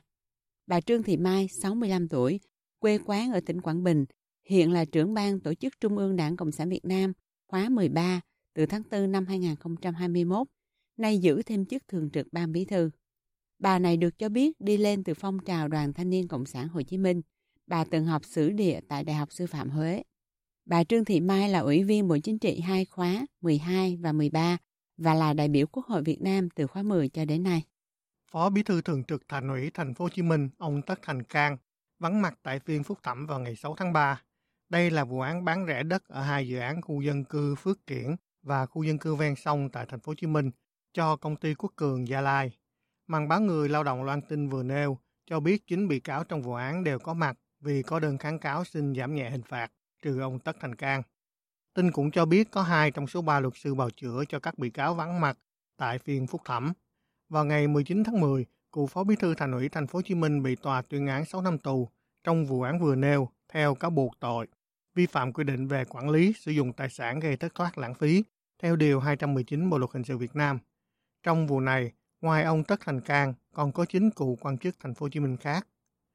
Bà 0.67 0.81
Trương 0.81 1.03
Thị 1.03 1.17
Mai, 1.17 1.49
65 1.49 2.09
tuổi, 2.09 2.41
quê 2.83 2.99
quán 3.05 3.33
ở 3.33 3.41
tỉnh 3.41 3.61
Quảng 3.61 3.85
Bình, 3.85 4.05
hiện 4.45 4.73
là 4.73 4.85
trưởng 4.85 5.15
ban 5.15 5.41
tổ 5.41 5.55
chức 5.55 5.81
Trung 5.81 5.99
ương 5.99 6.17
Đảng 6.17 6.37
Cộng 6.37 6.53
sản 6.53 6.69
Việt 6.69 6.85
Nam 6.85 7.13
khóa 7.47 7.69
13 7.69 8.21
từ 8.55 8.67
tháng 8.67 8.83
4 8.91 9.13
năm 9.13 9.27
2021, 9.27 10.47
nay 10.97 11.19
giữ 11.19 11.43
thêm 11.43 11.67
chức 11.67 11.89
thường 11.89 12.11
trực 12.11 12.33
ban 12.33 12.53
bí 12.53 12.65
thư. 12.65 12.91
Bà 13.59 13.79
này 13.79 13.97
được 13.97 14.19
cho 14.19 14.29
biết 14.29 14.61
đi 14.61 14.77
lên 14.77 15.05
từ 15.05 15.15
phong 15.15 15.39
trào 15.45 15.69
Đoàn 15.69 15.93
Thanh 15.93 16.11
niên 16.11 16.29
Cộng 16.29 16.47
sản 16.47 16.69
Hồ 16.69 16.83
Chí 16.83 16.99
Minh. 16.99 17.23
Bà 17.67 17.85
từng 17.85 18.05
học 18.05 18.25
sử 18.25 18.51
địa 18.51 18.81
tại 18.89 19.05
Đại 19.05 19.17
học 19.17 19.33
Sư 19.33 19.47
phạm 19.47 19.71
Huế. 19.71 20.03
Bà 20.65 20.85
Trương 20.85 21.05
Thị 21.05 21.21
Mai 21.21 21.49
là 21.49 21.59
Ủy 21.59 21.85
viên 21.85 22.09
Bộ 22.09 22.19
Chính 22.23 22.39
trị 22.39 22.61
hai 22.61 22.85
khóa 22.85 23.27
12 23.41 23.97
và 23.97 24.13
13 24.13 24.57
và 24.97 25.15
là 25.15 25.35
đại 25.35 25.49
biểu 25.49 25.67
Quốc 25.67 25.87
hội 25.87 26.03
Việt 26.03 26.21
Nam 26.21 26.49
từ 26.51 26.67
khóa 26.67 26.83
10 26.83 27.09
cho 27.09 27.25
đến 27.25 27.43
nay. 27.43 27.63
Phó 28.33 28.51
Bí 28.51 28.63
thư 28.63 28.83
Thường 28.83 29.05
trực 29.05 29.29
Thành 29.29 29.49
ủy 29.49 29.71
Thành 29.75 29.95
phố 29.95 30.05
Hồ 30.05 30.09
Chí 30.09 30.23
Minh, 30.23 30.49
ông 30.59 30.83
Tất 30.83 30.99
Thành 31.03 31.23
Cang 31.23 31.57
vắng 32.03 32.23
mặt 32.23 32.39
tại 32.43 32.59
phiên 32.59 32.83
phúc 32.83 32.99
thẩm 33.03 33.27
vào 33.27 33.41
ngày 33.41 33.57
6 33.57 33.75
tháng 33.75 33.93
3. 33.93 34.23
Đây 34.69 34.91
là 34.91 35.05
vụ 35.05 35.21
án 35.21 35.45
bán 35.45 35.67
rẻ 35.67 35.83
đất 35.83 36.09
ở 36.09 36.23
hai 36.23 36.49
dự 36.49 36.59
án 36.59 36.83
khu 36.83 37.01
dân 37.01 37.25
cư 37.25 37.55
Phước 37.55 37.87
Kiển 37.87 38.17
và 38.43 38.67
khu 38.67 38.83
dân 38.83 38.99
cư 38.99 39.15
ven 39.15 39.37
sông 39.37 39.69
tại 39.71 39.87
thành 39.89 40.01
phố 40.01 40.11
Hồ 40.11 40.15
Chí 40.15 40.27
Minh 40.27 40.51
cho 40.93 41.17
công 41.17 41.37
ty 41.37 41.55
Quốc 41.55 41.73
Cường 41.77 42.09
Gia 42.09 42.21
Lai. 42.21 42.59
Màn 43.07 43.29
báo 43.29 43.41
người 43.41 43.69
lao 43.69 43.85
động 43.85 44.05
loan 44.05 44.21
tin 44.23 44.49
vừa 44.49 44.63
nêu 44.63 44.99
cho 45.27 45.41
biết 45.41 45.67
chính 45.67 45.89
bị 45.89 46.01
cáo 46.01 46.25
trong 46.25 46.43
vụ 46.43 46.55
án 46.55 46.85
đều 46.85 46.99
có 46.99 47.15
mặt 47.15 47.39
vì 47.61 47.83
có 47.83 48.01
đơn 48.01 48.19
kháng 48.19 48.39
cáo 48.39 48.65
xin 48.65 48.95
giảm 48.95 49.15
nhẹ 49.15 49.31
hình 49.31 49.43
phạt, 49.43 49.73
trừ 50.03 50.21
ông 50.21 50.39
Tất 50.39 50.57
Thành 50.61 50.75
Cang. 50.75 51.03
Tin 51.75 51.93
cũng 51.93 52.11
cho 52.11 52.25
biết 52.25 52.51
có 52.51 52.63
hai 52.63 52.91
trong 52.91 53.07
số 53.07 53.23
ba 53.23 53.41
luật 53.41 53.55
sư 53.57 53.75
bào 53.75 53.91
chữa 53.91 54.25
cho 54.29 54.41
các 54.41 54.59
bị 54.59 54.71
cáo 54.71 54.95
vắng 54.95 55.21
mặt 55.21 55.39
tại 55.77 55.99
phiên 55.99 56.27
phúc 56.27 56.41
thẩm. 56.45 56.73
Vào 57.29 57.45
ngày 57.45 57.69
19 57.69 58.05
tháng 58.05 58.21
10, 58.21 58.47
cựu 58.73 58.87
phó 58.87 59.05
bí 59.05 59.17
thư 59.17 59.35
thành 59.35 59.53
ủy 59.53 59.69
thành 59.69 59.87
phố 59.87 59.97
Hồ 59.97 60.03
Chí 60.03 60.15
Minh 60.15 60.43
bị 60.43 60.57
tòa 60.57 60.83
tuyên 60.83 61.07
án 61.07 61.25
6 61.25 61.43
năm 61.43 61.59
tù 61.59 61.89
trong 62.25 62.47
vụ 62.47 62.63
án 62.63 62.79
vừa 62.79 62.95
nêu 62.95 63.29
theo 63.49 63.75
cáo 63.75 63.91
buộc 63.91 64.21
tội 64.21 64.47
vi 64.95 65.07
phạm 65.07 65.33
quy 65.33 65.45
định 65.45 65.69
về 65.69 65.85
quản 65.85 66.11
lý 66.11 66.33
sử 66.33 66.53
dụng 66.53 66.73
tài 66.73 66.89
sản 66.89 67.21
gây 67.21 67.37
thất 67.37 67.55
thoát 67.55 67.79
lãng 67.79 67.95
phí 67.95 68.25
theo 68.63 68.77
điều 68.77 69.01
219 69.01 69.71
Bộ 69.71 69.79
luật 69.79 69.91
hình 69.93 70.05
sự 70.05 70.19
Việt 70.19 70.37
Nam. 70.37 70.59
Trong 71.23 71.47
vụ 71.47 71.61
này, 71.61 71.93
ngoài 72.21 72.45
ông 72.45 72.65
Tất 72.65 72.81
Thành 72.81 73.01
Cang, 73.01 73.35
còn 73.53 73.73
có 73.73 73.85
chín 73.85 74.11
cựu 74.11 74.37
quan 74.37 74.59
chức 74.59 74.77
thành 74.81 74.95
phố 74.95 75.05
Hồ 75.05 75.09
Chí 75.09 75.21
Minh 75.21 75.37
khác. 75.37 75.69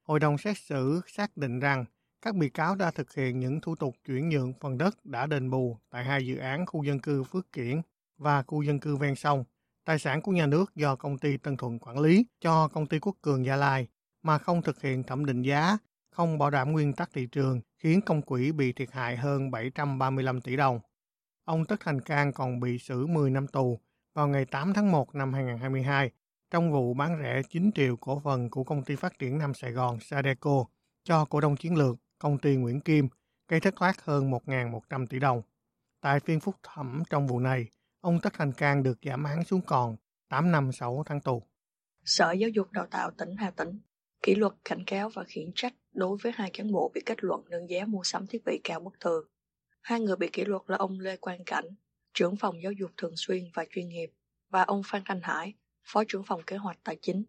Hội 0.03 0.19
đồng 0.19 0.37
xét 0.37 0.57
xử 0.57 1.01
xác 1.07 1.37
định 1.37 1.59
rằng 1.59 1.85
các 2.21 2.35
bị 2.35 2.49
cáo 2.49 2.75
đã 2.75 2.91
thực 2.91 3.13
hiện 3.13 3.39
những 3.39 3.61
thủ 3.61 3.75
tục 3.75 3.95
chuyển 4.05 4.29
nhượng 4.29 4.53
phần 4.59 4.77
đất 4.77 5.05
đã 5.05 5.25
đền 5.25 5.49
bù 5.49 5.77
tại 5.89 6.03
hai 6.03 6.25
dự 6.25 6.37
án 6.37 6.65
khu 6.65 6.83
dân 6.83 6.99
cư 6.99 7.23
Phước 7.23 7.51
Kiển 7.51 7.81
và 8.17 8.43
khu 8.43 8.61
dân 8.61 8.79
cư 8.79 8.95
ven 8.95 9.15
sông 9.15 9.43
tài 9.87 9.99
sản 9.99 10.21
của 10.21 10.31
nhà 10.31 10.45
nước 10.45 10.75
do 10.75 10.95
công 10.95 11.17
ty 11.17 11.37
Tân 11.37 11.57
Thuận 11.57 11.79
quản 11.79 11.99
lý 11.99 12.25
cho 12.41 12.67
công 12.67 12.85
ty 12.85 12.99
Quốc 12.99 13.15
Cường 13.21 13.45
Gia 13.45 13.55
Lai 13.55 13.87
mà 14.23 14.37
không 14.37 14.61
thực 14.61 14.81
hiện 14.81 15.03
thẩm 15.03 15.25
định 15.25 15.41
giá, 15.41 15.77
không 16.11 16.37
bảo 16.37 16.49
đảm 16.49 16.71
nguyên 16.71 16.93
tắc 16.93 17.09
thị 17.13 17.27
trường, 17.31 17.61
khiến 17.77 18.01
công 18.01 18.21
quỹ 18.21 18.51
bị 18.51 18.73
thiệt 18.73 18.91
hại 18.91 19.17
hơn 19.17 19.51
735 19.51 20.41
tỷ 20.41 20.55
đồng. 20.55 20.79
Ông 21.45 21.65
Tất 21.65 21.75
Thành 21.79 22.01
Cang 22.01 22.33
còn 22.33 22.59
bị 22.59 22.77
xử 22.77 23.07
10 23.07 23.29
năm 23.29 23.47
tù 23.47 23.79
vào 24.15 24.27
ngày 24.27 24.45
8 24.45 24.73
tháng 24.73 24.91
1 24.91 25.15
năm 25.15 25.33
2022 25.33 26.11
trong 26.51 26.71
vụ 26.71 26.93
bán 26.93 27.19
rẻ 27.21 27.41
9 27.49 27.71
triệu 27.71 27.97
cổ 27.97 28.21
phần 28.23 28.49
của 28.49 28.63
công 28.63 28.83
ty 28.83 28.95
phát 28.95 29.19
triển 29.19 29.37
Nam 29.37 29.53
Sài 29.53 29.71
Gòn 29.71 29.99
Sadeco 29.99 30.65
cho 31.03 31.25
cổ 31.25 31.41
đông 31.41 31.55
chiến 31.55 31.75
lược 31.75 31.97
công 32.19 32.37
ty 32.37 32.55
Nguyễn 32.55 32.81
Kim 32.81 33.07
gây 33.47 33.59
thất 33.59 33.75
thoát 33.75 34.05
hơn 34.05 34.31
1.100 34.31 35.07
tỷ 35.07 35.19
đồng. 35.19 35.41
Tại 36.01 36.19
phiên 36.19 36.39
phúc 36.39 36.55
thẩm 36.63 37.03
trong 37.09 37.27
vụ 37.27 37.39
này, 37.39 37.67
ông 38.07 38.19
Tất 38.21 38.33
Thành 38.33 38.53
Cang 38.53 38.83
được 38.83 38.97
giảm 39.01 39.23
án 39.23 39.43
xuống 39.43 39.61
còn 39.65 39.95
8 40.29 40.51
năm 40.51 40.71
6 40.71 41.03
tháng 41.05 41.21
tù. 41.21 41.43
Sở 42.05 42.31
Giáo 42.31 42.49
dục 42.49 42.71
Đào 42.71 42.87
tạo 42.91 43.11
tỉnh 43.17 43.35
Hà 43.35 43.51
Tĩnh 43.51 43.79
kỷ 44.23 44.35
luật 44.35 44.53
cảnh 44.65 44.83
cáo 44.87 45.09
và 45.09 45.23
khiển 45.23 45.51
trách 45.55 45.73
đối 45.93 46.17
với 46.21 46.31
hai 46.35 46.51
cán 46.53 46.71
bộ 46.71 46.91
bị 46.93 47.01
kết 47.05 47.23
luận 47.23 47.41
nâng 47.49 47.69
giá 47.69 47.85
mua 47.85 48.03
sắm 48.03 48.27
thiết 48.27 48.45
bị 48.45 48.61
cao 48.63 48.79
bất 48.79 48.99
thường. 48.99 49.25
Hai 49.81 49.99
người 49.99 50.15
bị 50.15 50.29
kỷ 50.33 50.45
luật 50.45 50.61
là 50.67 50.77
ông 50.77 50.99
Lê 50.99 51.17
Quang 51.17 51.43
Cảnh, 51.45 51.65
trưởng 52.13 52.35
phòng 52.35 52.63
giáo 52.63 52.71
dục 52.71 52.91
thường 52.97 53.13
xuyên 53.15 53.43
và 53.53 53.65
chuyên 53.69 53.89
nghiệp, 53.89 54.11
và 54.49 54.63
ông 54.63 54.81
Phan 54.85 55.01
Thanh 55.05 55.21
Hải, 55.23 55.53
phó 55.83 56.03
trưởng 56.07 56.23
phòng 56.23 56.41
kế 56.47 56.57
hoạch 56.57 56.79
tài 56.83 56.97
chính. 57.01 57.23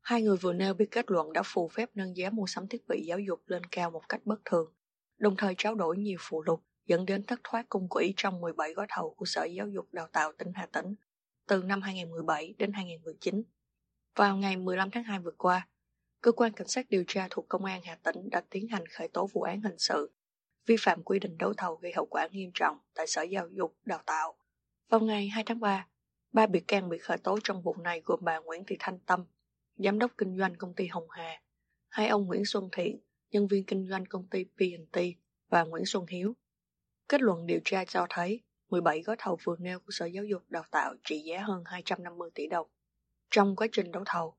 Hai 0.00 0.22
người 0.22 0.36
vừa 0.36 0.52
nêu 0.52 0.74
biết 0.74 0.90
kết 0.90 1.10
luận 1.10 1.32
đã 1.32 1.42
phù 1.44 1.68
phép 1.68 1.90
nâng 1.94 2.16
giá 2.16 2.30
mua 2.30 2.46
sắm 2.46 2.68
thiết 2.68 2.88
bị 2.88 3.04
giáo 3.06 3.18
dục 3.18 3.42
lên 3.46 3.64
cao 3.64 3.90
một 3.90 4.08
cách 4.08 4.20
bất 4.24 4.40
thường, 4.44 4.72
đồng 5.18 5.36
thời 5.36 5.54
trao 5.58 5.74
đổi 5.74 5.96
nhiều 5.96 6.18
phụ 6.20 6.42
lục 6.42 6.62
dẫn 6.92 7.06
đến 7.06 7.22
thất 7.26 7.40
thoát 7.44 7.68
cung 7.68 7.88
quỹ 7.88 8.14
trong 8.16 8.40
17 8.40 8.74
gói 8.74 8.86
thầu 8.88 9.14
của 9.14 9.24
Sở 9.24 9.44
Giáo 9.44 9.68
dục 9.68 9.88
Đào 9.92 10.06
tạo 10.12 10.32
tỉnh 10.38 10.52
Hà 10.54 10.66
Tĩnh 10.66 10.94
từ 11.48 11.62
năm 11.62 11.82
2017 11.82 12.54
đến 12.58 12.72
2019. 12.72 13.42
Vào 14.16 14.36
ngày 14.36 14.56
15 14.56 14.90
tháng 14.90 15.04
2 15.04 15.18
vừa 15.18 15.30
qua, 15.38 15.68
cơ 16.20 16.32
quan 16.32 16.52
cảnh 16.52 16.68
sát 16.68 16.86
điều 16.90 17.04
tra 17.08 17.26
thuộc 17.30 17.48
Công 17.48 17.64
an 17.64 17.80
Hà 17.84 17.94
Tĩnh 17.94 18.30
đã 18.30 18.42
tiến 18.50 18.68
hành 18.68 18.86
khởi 18.86 19.08
tố 19.08 19.26
vụ 19.32 19.42
án 19.42 19.60
hình 19.60 19.78
sự 19.78 20.12
vi 20.66 20.76
phạm 20.80 21.02
quy 21.02 21.18
định 21.18 21.38
đấu 21.38 21.54
thầu 21.56 21.74
gây 21.74 21.92
hậu 21.96 22.06
quả 22.06 22.28
nghiêm 22.32 22.50
trọng 22.54 22.78
tại 22.94 23.06
Sở 23.06 23.22
Giáo 23.22 23.48
dục 23.48 23.76
Đào 23.84 24.00
tạo. 24.06 24.34
Vào 24.88 25.00
ngày 25.00 25.28
2 25.28 25.44
tháng 25.44 25.60
3, 25.60 25.86
ba 26.32 26.46
bị 26.46 26.60
can 26.60 26.88
bị 26.88 26.98
khởi 26.98 27.18
tố 27.18 27.38
trong 27.44 27.62
vụ 27.62 27.76
này 27.76 28.02
gồm 28.04 28.18
bà 28.22 28.38
Nguyễn 28.38 28.64
Thị 28.66 28.76
Thanh 28.78 28.98
Tâm, 28.98 29.24
giám 29.76 29.98
đốc 29.98 30.12
kinh 30.18 30.38
doanh 30.38 30.56
công 30.56 30.74
ty 30.74 30.86
Hồng 30.86 31.10
Hà, 31.10 31.42
hai 31.88 32.08
ông 32.08 32.26
Nguyễn 32.26 32.42
Xuân 32.44 32.68
Thiện, 32.72 33.00
nhân 33.30 33.46
viên 33.46 33.64
kinh 33.64 33.88
doanh 33.88 34.06
công 34.06 34.26
ty 34.26 34.44
P&T 34.44 34.98
và 35.48 35.62
Nguyễn 35.62 35.84
Xuân 35.86 36.06
Hiếu. 36.08 36.34
Kết 37.12 37.22
luận 37.22 37.46
điều 37.46 37.60
tra 37.64 37.84
cho 37.84 38.06
thấy 38.10 38.40
17 38.70 39.02
gói 39.02 39.16
thầu 39.18 39.38
vừa 39.44 39.56
nêu 39.58 39.78
của 39.78 39.90
Sở 39.90 40.06
Giáo 40.06 40.24
dục 40.24 40.42
Đào 40.48 40.64
tạo 40.70 40.94
trị 41.04 41.18
giá 41.18 41.40
hơn 41.40 41.62
250 41.66 42.30
tỷ 42.34 42.46
đồng. 42.46 42.66
Trong 43.30 43.56
quá 43.56 43.66
trình 43.72 43.92
đấu 43.92 44.02
thầu, 44.06 44.34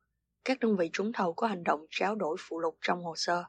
các 0.46 0.60
đơn 0.60 0.78
vị 0.78 0.90
trúng 0.94 1.14
thầu 1.14 1.34
có 1.34 1.48
hành 1.48 1.64
động 1.64 1.86
tráo 1.90 2.16
đổi 2.16 2.38
phụ 2.40 2.60
lục 2.60 2.78
trong 2.82 3.04
hồ 3.04 3.14
sơ. 3.16 3.44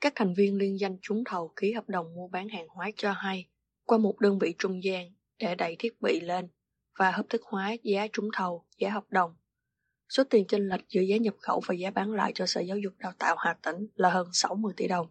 Các 0.00 0.12
thành 0.16 0.34
viên 0.34 0.56
liên 0.56 0.80
danh 0.80 0.96
trúng 1.02 1.24
thầu 1.24 1.52
ký 1.56 1.72
hợp 1.72 1.88
đồng 1.88 2.14
mua 2.14 2.28
bán 2.28 2.48
hàng 2.48 2.68
hóa 2.68 2.90
cho 2.96 3.12
hay 3.12 3.46
qua 3.84 3.98
một 3.98 4.20
đơn 4.20 4.38
vị 4.38 4.54
trung 4.58 4.84
gian 4.84 5.12
để 5.38 5.54
đẩy 5.54 5.76
thiết 5.78 6.00
bị 6.00 6.20
lên 6.20 6.48
và 6.98 7.10
hợp 7.10 7.26
thức 7.28 7.42
hóa 7.44 7.72
giá 7.82 8.06
trúng 8.12 8.28
thầu, 8.32 8.64
giá 8.78 8.90
hợp 8.90 9.04
đồng. 9.08 9.36
Số 10.08 10.24
tiền 10.24 10.46
chênh 10.46 10.68
lệch 10.68 10.88
giữa 10.88 11.02
giá 11.02 11.16
nhập 11.16 11.34
khẩu 11.38 11.62
và 11.66 11.74
giá 11.74 11.90
bán 11.90 12.12
lại 12.12 12.32
cho 12.34 12.46
Sở 12.46 12.60
Giáo 12.60 12.78
dục 12.78 12.92
Đào 12.98 13.12
tạo 13.18 13.36
Hà 13.38 13.56
Tĩnh 13.62 13.86
là 13.94 14.10
hơn 14.10 14.28
60 14.32 14.72
tỷ 14.76 14.88
đồng. 14.88 15.06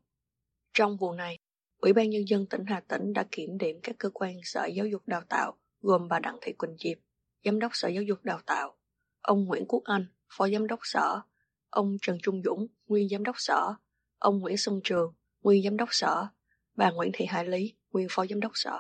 Trong 0.74 0.98
vụ 0.98 1.14
này, 1.14 1.38
Ủy 1.80 1.94
ban 1.94 2.10
Nhân 2.10 2.28
dân 2.28 2.46
tỉnh 2.46 2.66
Hà 2.66 2.80
Tĩnh 2.80 3.14
đã 3.14 3.26
kiểm 3.32 3.58
điểm 3.58 3.80
các 3.84 3.96
cơ 4.00 4.10
quan 4.14 4.36
Sở 4.44 4.66
Giáo 4.66 4.86
dục 4.86 5.02
Đào 5.06 5.22
tạo 5.30 5.58
gồm 5.82 6.08
bà 6.08 6.20
Đặng 6.20 6.38
Thị 6.42 6.54
Quỳnh 6.54 6.76
Diệp, 6.78 6.98
Giám 7.46 7.60
đốc 7.60 7.72
Sở 7.74 7.88
Giáo 7.88 8.04
dục 8.04 8.20
Đào 8.24 8.40
tạo, 8.46 8.76
ông 9.22 9.46
Nguyễn 9.46 9.66
Quốc 9.68 9.84
Anh, 9.86 10.06
Phó 10.38 10.50
Giám 10.50 10.68
đốc 10.68 10.80
Sở, 10.84 11.22
ông 11.70 11.98
Trần 12.02 12.18
Trung 12.24 12.42
Dũng, 12.46 12.68
Nguyên 12.88 13.10
Giám 13.10 13.24
đốc 13.24 13.36
Sở, 13.38 13.74
ông 14.18 14.40
Nguyễn 14.40 14.58
Xuân 14.58 14.82
Trường, 14.84 15.14
Nguyên 15.42 15.64
Giám 15.64 15.78
đốc 15.78 15.90
Sở, 15.92 16.28
bà 16.76 16.92
Nguyễn 16.92 17.12
Thị 17.14 17.26
Hải 17.26 17.46
Lý, 17.46 17.74
Nguyên 17.92 18.08
Phó 18.12 18.26
Giám 18.26 18.40
đốc 18.40 18.52
Sở. 18.56 18.80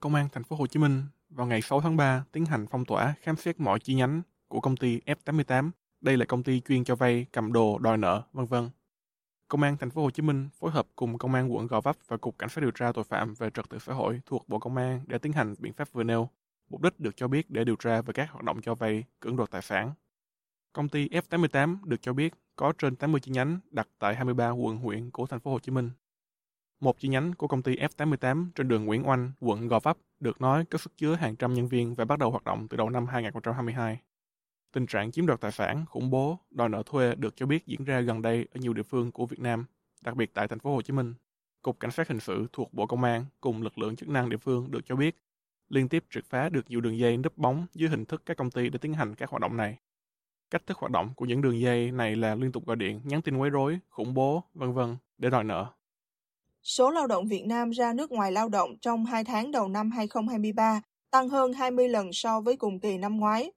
Công 0.00 0.14
an 0.14 0.28
thành 0.32 0.44
phố 0.44 0.56
Hồ 0.56 0.66
Chí 0.66 0.80
Minh 0.80 1.02
vào 1.28 1.46
ngày 1.46 1.62
6 1.62 1.80
tháng 1.80 1.96
3 1.96 2.24
tiến 2.32 2.46
hành 2.46 2.66
phong 2.70 2.84
tỏa 2.84 3.14
khám 3.20 3.36
xét 3.36 3.60
mọi 3.60 3.80
chi 3.80 3.94
nhánh 3.94 4.22
của 4.48 4.60
công 4.60 4.76
ty 4.76 5.00
F88. 5.06 5.70
Đây 6.00 6.16
là 6.16 6.24
công 6.24 6.42
ty 6.42 6.60
chuyên 6.60 6.84
cho 6.84 6.96
vay, 6.96 7.26
cầm 7.32 7.52
đồ, 7.52 7.78
đòi 7.78 7.98
nợ, 7.98 8.22
vân 8.32 8.46
vân. 8.46 8.70
Công 9.50 9.62
an 9.62 9.76
thành 9.76 9.90
phố 9.90 10.02
Hồ 10.02 10.10
Chí 10.10 10.22
Minh 10.22 10.48
phối 10.58 10.70
hợp 10.70 10.86
cùng 10.96 11.18
Công 11.18 11.34
an 11.34 11.54
quận 11.54 11.66
Gò 11.66 11.80
Vấp 11.80 11.96
và 12.08 12.16
Cục 12.16 12.38
Cảnh 12.38 12.48
sát 12.48 12.60
điều 12.60 12.70
tra 12.70 12.92
tội 12.92 13.04
phạm 13.04 13.34
về 13.34 13.50
trật 13.50 13.68
tự 13.68 13.78
xã 13.78 13.92
hội 13.92 14.20
thuộc 14.26 14.48
Bộ 14.48 14.58
Công 14.58 14.76
an 14.76 15.00
để 15.06 15.18
tiến 15.18 15.32
hành 15.32 15.54
biện 15.58 15.72
pháp 15.72 15.92
vừa 15.92 16.02
nêu. 16.02 16.28
Mục 16.70 16.82
đích 16.82 17.00
được 17.00 17.16
cho 17.16 17.28
biết 17.28 17.50
để 17.50 17.64
điều 17.64 17.76
tra 17.76 18.02
về 18.02 18.12
các 18.12 18.30
hoạt 18.30 18.44
động 18.44 18.60
cho 18.62 18.74
vay, 18.74 19.04
cưỡng 19.20 19.36
đoạt 19.36 19.50
tài 19.50 19.62
sản. 19.62 19.92
Công 20.72 20.88
ty 20.88 21.08
F88 21.08 21.76
được 21.84 22.02
cho 22.02 22.12
biết 22.12 22.34
có 22.56 22.72
trên 22.78 22.96
80 22.96 23.20
chi 23.20 23.32
nhánh 23.32 23.58
đặt 23.70 23.88
tại 23.98 24.14
23 24.14 24.50
quận 24.50 24.76
huyện 24.76 25.10
của 25.10 25.26
thành 25.26 25.40
phố 25.40 25.50
Hồ 25.50 25.58
Chí 25.58 25.72
Minh. 25.72 25.90
Một 26.80 26.98
chi 26.98 27.08
nhánh 27.08 27.34
của 27.34 27.48
công 27.48 27.62
ty 27.62 27.76
F88 27.76 28.50
trên 28.54 28.68
đường 28.68 28.84
Nguyễn 28.84 29.08
Oanh, 29.08 29.32
quận 29.40 29.68
Gò 29.68 29.80
Vấp 29.80 29.96
được 30.20 30.40
nói 30.40 30.64
có 30.64 30.78
sức 30.78 30.92
chứa 30.96 31.14
hàng 31.14 31.36
trăm 31.36 31.54
nhân 31.54 31.68
viên 31.68 31.94
và 31.94 32.04
bắt 32.04 32.18
đầu 32.18 32.30
hoạt 32.30 32.44
động 32.44 32.68
từ 32.68 32.76
đầu 32.76 32.90
năm 32.90 33.06
2022. 33.06 34.00
Tình 34.72 34.86
trạng 34.86 35.12
chiếm 35.12 35.26
đoạt 35.26 35.40
tài 35.40 35.52
sản, 35.52 35.84
khủng 35.88 36.10
bố, 36.10 36.38
đòi 36.50 36.68
nợ 36.68 36.82
thuê 36.86 37.14
được 37.14 37.36
cho 37.36 37.46
biết 37.46 37.66
diễn 37.66 37.84
ra 37.84 38.00
gần 38.00 38.22
đây 38.22 38.46
ở 38.54 38.58
nhiều 38.60 38.72
địa 38.72 38.82
phương 38.82 39.12
của 39.12 39.26
Việt 39.26 39.40
Nam, 39.40 39.64
đặc 40.04 40.16
biệt 40.16 40.34
tại 40.34 40.48
thành 40.48 40.58
phố 40.58 40.74
Hồ 40.74 40.82
Chí 40.82 40.92
Minh. 40.92 41.14
Cục 41.62 41.80
Cảnh 41.80 41.90
sát 41.90 42.08
hình 42.08 42.20
sự 42.20 42.46
thuộc 42.52 42.74
Bộ 42.74 42.86
Công 42.86 43.04
an 43.04 43.24
cùng 43.40 43.62
lực 43.62 43.78
lượng 43.78 43.96
chức 43.96 44.08
năng 44.08 44.30
địa 44.30 44.36
phương 44.36 44.70
được 44.70 44.80
cho 44.86 44.96
biết 44.96 45.16
liên 45.68 45.88
tiếp 45.88 46.04
triệt 46.10 46.24
phá 46.24 46.48
được 46.48 46.64
nhiều 46.68 46.80
đường 46.80 46.98
dây 46.98 47.16
núp 47.16 47.38
bóng 47.38 47.66
dưới 47.74 47.88
hình 47.88 48.04
thức 48.04 48.22
các 48.26 48.36
công 48.36 48.50
ty 48.50 48.68
để 48.68 48.78
tiến 48.78 48.94
hành 48.94 49.14
các 49.14 49.30
hoạt 49.30 49.40
động 49.40 49.56
này. 49.56 49.78
Cách 50.50 50.66
thức 50.66 50.78
hoạt 50.78 50.92
động 50.92 51.10
của 51.16 51.24
những 51.24 51.42
đường 51.42 51.60
dây 51.60 51.90
này 51.90 52.16
là 52.16 52.34
liên 52.34 52.52
tục 52.52 52.66
gọi 52.66 52.76
điện, 52.76 53.00
nhắn 53.04 53.22
tin 53.22 53.36
quấy 53.36 53.50
rối, 53.50 53.78
khủng 53.88 54.14
bố, 54.14 54.42
vân 54.54 54.72
vân 54.72 54.96
để 55.18 55.30
đòi 55.30 55.44
nợ. 55.44 55.66
Số 56.62 56.90
lao 56.90 57.06
động 57.06 57.26
Việt 57.26 57.46
Nam 57.46 57.70
ra 57.70 57.92
nước 57.92 58.12
ngoài 58.12 58.32
lao 58.32 58.48
động 58.48 58.78
trong 58.80 59.04
2 59.04 59.24
tháng 59.24 59.50
đầu 59.50 59.68
năm 59.68 59.90
2023 59.90 60.80
tăng 61.10 61.28
hơn 61.28 61.52
20 61.52 61.88
lần 61.88 62.12
so 62.12 62.40
với 62.40 62.56
cùng 62.56 62.80
kỳ 62.80 62.98
năm 62.98 63.16
ngoái. 63.16 63.52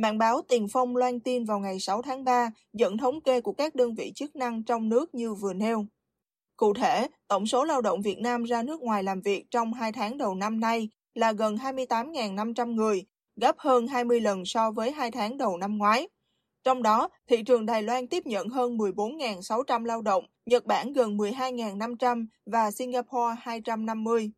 Mạng 0.00 0.18
báo 0.18 0.42
Tiền 0.48 0.66
Phong 0.72 0.96
loan 0.96 1.20
tin 1.20 1.44
vào 1.44 1.58
ngày 1.58 1.80
6 1.80 2.02
tháng 2.02 2.24
3 2.24 2.50
dẫn 2.72 2.96
thống 2.96 3.20
kê 3.20 3.40
của 3.40 3.52
các 3.52 3.74
đơn 3.74 3.94
vị 3.94 4.12
chức 4.14 4.36
năng 4.36 4.64
trong 4.64 4.88
nước 4.88 5.14
như 5.14 5.34
vừa 5.34 5.52
nêu. 5.52 5.86
Cụ 6.56 6.74
thể, 6.74 7.08
tổng 7.28 7.46
số 7.46 7.64
lao 7.64 7.80
động 7.80 8.02
Việt 8.02 8.18
Nam 8.18 8.44
ra 8.44 8.62
nước 8.62 8.80
ngoài 8.80 9.02
làm 9.02 9.20
việc 9.20 9.44
trong 9.50 9.72
2 9.72 9.92
tháng 9.92 10.18
đầu 10.18 10.34
năm 10.34 10.60
nay 10.60 10.88
là 11.14 11.32
gần 11.32 11.56
28.500 11.56 12.74
người, 12.74 13.04
gấp 13.36 13.58
hơn 13.58 13.86
20 13.86 14.20
lần 14.20 14.44
so 14.44 14.70
với 14.70 14.92
2 14.92 15.10
tháng 15.10 15.36
đầu 15.36 15.56
năm 15.56 15.78
ngoái. 15.78 16.08
Trong 16.64 16.82
đó, 16.82 17.08
thị 17.28 17.42
trường 17.42 17.66
Đài 17.66 17.82
Loan 17.82 18.06
tiếp 18.06 18.26
nhận 18.26 18.48
hơn 18.48 18.78
14.600 18.78 19.84
lao 19.84 20.02
động, 20.02 20.24
Nhật 20.46 20.66
Bản 20.66 20.92
gần 20.92 21.16
12.500 21.16 22.26
và 22.46 22.70
Singapore 22.70 23.36
250. 23.40 24.30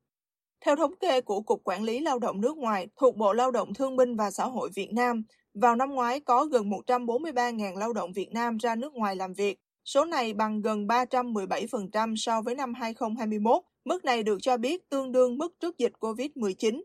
Theo 0.64 0.76
thống 0.76 0.96
kê 1.00 1.20
của 1.20 1.40
Cục 1.40 1.60
Quản 1.64 1.82
lý 1.82 2.00
Lao 2.00 2.18
động 2.18 2.40
nước 2.40 2.56
ngoài 2.56 2.88
thuộc 2.96 3.16
Bộ 3.16 3.32
Lao 3.32 3.50
động 3.50 3.74
Thương 3.74 3.96
binh 3.96 4.16
và 4.16 4.30
Xã 4.30 4.44
hội 4.44 4.70
Việt 4.74 4.92
Nam, 4.92 5.22
vào 5.54 5.76
năm 5.76 5.90
ngoái, 5.90 6.20
có 6.20 6.44
gần 6.44 6.70
143.000 6.70 7.76
lao 7.76 7.92
động 7.92 8.12
Việt 8.12 8.32
Nam 8.32 8.56
ra 8.56 8.74
nước 8.74 8.94
ngoài 8.94 9.16
làm 9.16 9.34
việc. 9.34 9.58
Số 9.84 10.04
này 10.04 10.34
bằng 10.34 10.62
gần 10.62 10.86
317% 10.86 12.16
so 12.16 12.42
với 12.42 12.54
năm 12.54 12.74
2021. 12.74 13.62
Mức 13.84 14.04
này 14.04 14.22
được 14.22 14.38
cho 14.42 14.56
biết 14.56 14.90
tương 14.90 15.12
đương 15.12 15.38
mức 15.38 15.54
trước 15.60 15.78
dịch 15.78 15.92
COVID-19. 16.00 16.82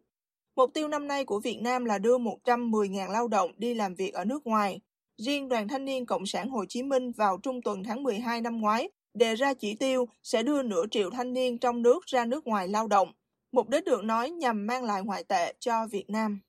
Mục 0.56 0.74
tiêu 0.74 0.88
năm 0.88 1.08
nay 1.08 1.26
của 1.26 1.40
Việt 1.40 1.62
Nam 1.62 1.86
là 1.86 1.98
đưa 1.98 2.18
110.000 2.18 3.12
lao 3.12 3.28
động 3.28 3.52
đi 3.58 3.74
làm 3.74 3.96
việc 3.96 4.14
ở 4.14 4.26
nước 4.26 4.48
ngoài. 4.48 4.80
Riêng 5.18 5.50
Đoàn 5.50 5.68
Thanh 5.68 5.86
niên 5.86 6.06
Cộng 6.06 6.26
sản 6.26 6.50
Hồ 6.50 6.66
Chí 6.70 6.84
Minh 6.84 7.12
vào 7.12 7.38
trung 7.44 7.62
tuần 7.62 7.84
tháng 7.84 8.04
12 8.04 8.42
năm 8.42 8.62
ngoái, 8.62 8.90
đề 9.14 9.36
ra 9.36 9.54
chỉ 9.54 9.76
tiêu 9.76 10.08
sẽ 10.24 10.44
đưa 10.44 10.64
nửa 10.64 10.84
triệu 10.92 11.10
thanh 11.10 11.34
niên 11.34 11.58
trong 11.58 11.82
nước 11.82 12.06
ra 12.06 12.26
nước 12.26 12.48
ngoài 12.48 12.68
lao 12.68 12.88
động. 12.88 13.14
Mục 13.52 13.70
đích 13.70 13.86
được 13.86 14.04
nói 14.04 14.30
nhằm 14.30 14.68
mang 14.68 14.84
lại 14.84 15.02
ngoại 15.04 15.24
tệ 15.24 15.54
cho 15.60 15.88
Việt 15.92 16.10
Nam. 16.10 16.40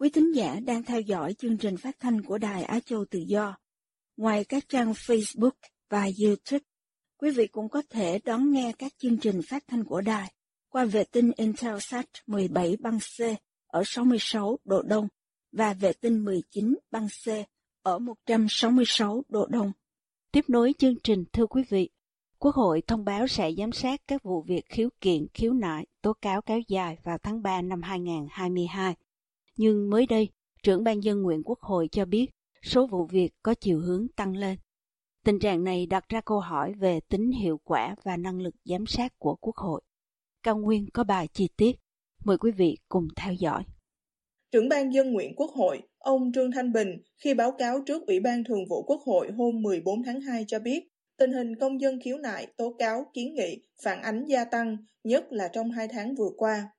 Quý 0.00 0.10
thính 0.10 0.32
giả 0.34 0.60
đang 0.60 0.82
theo 0.82 1.00
dõi 1.00 1.34
chương 1.34 1.56
trình 1.56 1.76
phát 1.76 1.96
thanh 2.00 2.22
của 2.22 2.38
Đài 2.38 2.62
Á 2.62 2.80
Châu 2.80 3.04
Tự 3.04 3.18
Do. 3.18 3.56
Ngoài 4.16 4.44
các 4.44 4.64
trang 4.68 4.92
Facebook 4.92 5.50
và 5.90 6.08
YouTube, 6.22 6.64
quý 7.20 7.30
vị 7.30 7.46
cũng 7.46 7.68
có 7.68 7.82
thể 7.90 8.18
đón 8.24 8.52
nghe 8.52 8.72
các 8.78 8.92
chương 8.98 9.18
trình 9.18 9.40
phát 9.48 9.64
thanh 9.68 9.84
của 9.84 10.00
đài 10.00 10.32
qua 10.68 10.84
vệ 10.84 11.04
tinh 11.04 11.32
Intelsat 11.36 12.06
17 12.26 12.76
băng 12.80 12.98
C 12.98 13.20
ở 13.66 13.82
66 13.86 14.58
độ 14.64 14.82
Đông 14.82 15.08
và 15.52 15.74
vệ 15.74 15.92
tinh 15.92 16.24
19 16.24 16.74
băng 16.90 17.08
C 17.08 17.28
ở 17.82 17.98
166 17.98 19.22
độ 19.28 19.46
Đông. 19.46 19.72
Tiếp 20.32 20.44
nối 20.48 20.74
chương 20.78 20.94
trình 21.04 21.24
thưa 21.32 21.46
quý 21.46 21.62
vị, 21.68 21.90
Quốc 22.38 22.54
hội 22.54 22.82
thông 22.86 23.04
báo 23.04 23.26
sẽ 23.26 23.50
giám 23.58 23.72
sát 23.72 24.00
các 24.06 24.22
vụ 24.22 24.42
việc 24.42 24.64
khiếu 24.68 24.88
kiện, 25.00 25.26
khiếu 25.34 25.52
nại, 25.52 25.86
tố 26.02 26.12
cáo 26.12 26.42
kéo 26.42 26.60
dài 26.68 26.98
vào 27.04 27.18
tháng 27.18 27.42
3 27.42 27.62
năm 27.62 27.82
2022. 27.82 28.94
Nhưng 29.58 29.90
mới 29.90 30.06
đây, 30.06 30.28
trưởng 30.62 30.84
ban 30.84 31.02
dân 31.02 31.22
nguyện 31.22 31.42
Quốc 31.44 31.60
hội 31.60 31.88
cho 31.92 32.04
biết 32.04 32.26
số 32.62 32.86
vụ 32.86 33.06
việc 33.06 33.30
có 33.42 33.54
chiều 33.54 33.80
hướng 33.80 34.06
tăng 34.16 34.36
lên. 34.36 34.58
Tình 35.24 35.38
trạng 35.38 35.64
này 35.64 35.86
đặt 35.86 36.08
ra 36.08 36.20
câu 36.20 36.40
hỏi 36.40 36.72
về 36.72 37.00
tính 37.00 37.30
hiệu 37.30 37.60
quả 37.64 37.94
và 38.02 38.16
năng 38.16 38.40
lực 38.40 38.54
giám 38.64 38.86
sát 38.86 39.18
của 39.18 39.36
Quốc 39.40 39.56
hội. 39.56 39.80
Cao 40.42 40.56
Nguyên 40.58 40.86
có 40.94 41.04
bài 41.04 41.28
chi 41.32 41.48
tiết. 41.56 41.76
Mời 42.24 42.38
quý 42.38 42.50
vị 42.50 42.78
cùng 42.88 43.08
theo 43.16 43.32
dõi. 43.32 43.62
Trưởng 44.52 44.68
ban 44.68 44.92
dân 44.92 45.12
nguyện 45.12 45.34
Quốc 45.36 45.50
hội, 45.50 45.82
ông 45.98 46.32
Trương 46.34 46.50
Thanh 46.52 46.72
Bình, 46.72 47.02
khi 47.16 47.34
báo 47.34 47.52
cáo 47.52 47.80
trước 47.86 48.06
Ủy 48.06 48.20
ban 48.20 48.44
Thường 48.44 48.68
vụ 48.70 48.82
Quốc 48.82 49.00
hội 49.06 49.30
hôm 49.30 49.62
14 49.62 50.02
tháng 50.02 50.20
2 50.20 50.44
cho 50.48 50.58
biết, 50.58 50.88
tình 51.16 51.32
hình 51.32 51.56
công 51.56 51.80
dân 51.80 52.00
khiếu 52.04 52.18
nại, 52.18 52.46
tố 52.56 52.74
cáo, 52.78 53.10
kiến 53.14 53.34
nghị, 53.34 53.62
phản 53.82 54.02
ánh 54.02 54.24
gia 54.26 54.44
tăng, 54.44 54.76
nhất 55.04 55.32
là 55.32 55.48
trong 55.48 55.70
hai 55.70 55.88
tháng 55.88 56.14
vừa 56.14 56.30
qua. 56.36 56.70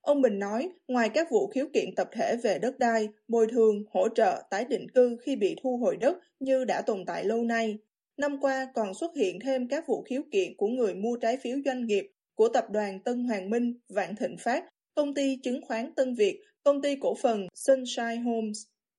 Ông 0.00 0.22
Bình 0.22 0.38
nói, 0.38 0.68
ngoài 0.88 1.08
các 1.08 1.30
vụ 1.30 1.46
khiếu 1.46 1.66
kiện 1.74 1.94
tập 1.94 2.08
thể 2.12 2.36
về 2.42 2.58
đất 2.58 2.78
đai, 2.78 3.08
bồi 3.28 3.46
thường, 3.46 3.84
hỗ 3.90 4.08
trợ, 4.08 4.42
tái 4.50 4.64
định 4.64 4.90
cư 4.90 5.16
khi 5.22 5.36
bị 5.36 5.56
thu 5.62 5.76
hồi 5.76 5.96
đất 5.96 6.16
như 6.40 6.64
đã 6.64 6.82
tồn 6.82 7.04
tại 7.06 7.24
lâu 7.24 7.42
nay, 7.42 7.78
năm 8.16 8.38
qua 8.40 8.68
còn 8.74 8.94
xuất 8.94 9.16
hiện 9.16 9.38
thêm 9.40 9.68
các 9.68 9.86
vụ 9.86 10.02
khiếu 10.02 10.22
kiện 10.32 10.56
của 10.56 10.68
người 10.68 10.94
mua 10.94 11.16
trái 11.16 11.36
phiếu 11.36 11.56
doanh 11.64 11.86
nghiệp 11.86 12.10
của 12.34 12.48
tập 12.48 12.64
đoàn 12.70 13.00
Tân 13.00 13.24
Hoàng 13.24 13.50
Minh, 13.50 13.74
Vạn 13.88 14.16
Thịnh 14.16 14.36
Phát, 14.38 14.64
công 14.94 15.14
ty 15.14 15.36
chứng 15.42 15.60
khoán 15.66 15.94
Tân 15.94 16.14
Việt, 16.14 16.40
công 16.64 16.82
ty 16.82 16.96
cổ 17.00 17.14
phần 17.14 17.46
Sunshine 17.54 18.16
Homes. 18.16 18.58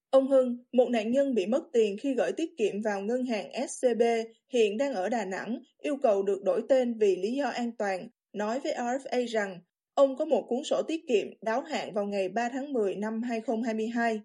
Ông 0.09 0.27
Hưng, 0.27 0.57
một 0.71 0.89
nạn 0.89 1.11
nhân 1.11 1.33
bị 1.35 1.45
mất 1.45 1.63
tiền 1.73 1.97
khi 1.97 2.13
gửi 2.13 2.31
tiết 2.31 2.57
kiệm 2.57 2.81
vào 2.81 3.01
ngân 3.01 3.25
hàng 3.25 3.67
SCB, 3.67 4.01
hiện 4.53 4.77
đang 4.77 4.93
ở 4.93 5.09
Đà 5.09 5.25
Nẵng, 5.25 5.59
yêu 5.77 5.97
cầu 5.97 6.23
được 6.23 6.43
đổi 6.43 6.63
tên 6.69 6.97
vì 6.97 7.15
lý 7.15 7.31
do 7.33 7.47
an 7.47 7.71
toàn, 7.77 8.07
nói 8.33 8.59
với 8.59 8.73
RFA 8.73 9.27
rằng 9.27 9.59
ông 9.99 10.15
có 10.15 10.25
một 10.25 10.45
cuốn 10.49 10.63
sổ 10.63 10.81
tiết 10.87 11.07
kiệm 11.07 11.27
đáo 11.41 11.61
hạn 11.61 11.93
vào 11.93 12.05
ngày 12.05 12.29
3 12.29 12.49
tháng 12.49 12.73
10 12.73 12.95
năm 12.95 13.21
2022. 13.21 14.21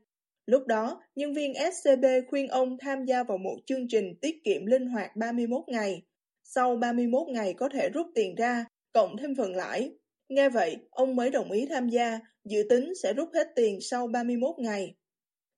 Lúc 0.47 0.67
đó, 0.67 1.03
nhân 1.15 1.35
viên 1.35 1.55
SCB 1.55 2.05
khuyên 2.29 2.49
ông 2.49 2.79
tham 2.79 3.05
gia 3.05 3.23
vào 3.23 3.39
một 3.39 3.57
chương 3.67 3.89
trình 3.89 4.15
tiết 4.21 4.45
kiệm 4.45 4.67
linh 4.67 4.87
hoạt 4.87 5.17
31 5.17 5.65
ngày. 5.67 6.03
Sau 6.45 6.77
31 6.77 7.29
ngày 7.29 7.55
có 7.55 7.69
thể 7.69 7.89
rút 7.89 8.07
tiền 8.15 8.35
ra, 8.35 8.65
cộng 8.93 9.17
thêm 9.17 9.35
phần 9.35 9.57
lãi. 9.57 9.91
Nghe 10.29 10.49
vậy, 10.49 10.77
ông 10.91 11.17
mới 11.17 11.31
đồng 11.31 11.51
ý 11.51 11.67
tham 11.67 11.89
gia, 11.89 12.21
dự 12.45 12.63
tính 12.69 12.93
sẽ 13.03 13.13
rút 13.13 13.29
hết 13.35 13.49
tiền 13.57 13.79
sau 13.81 14.07
31 14.07 14.59
ngày. 14.59 14.95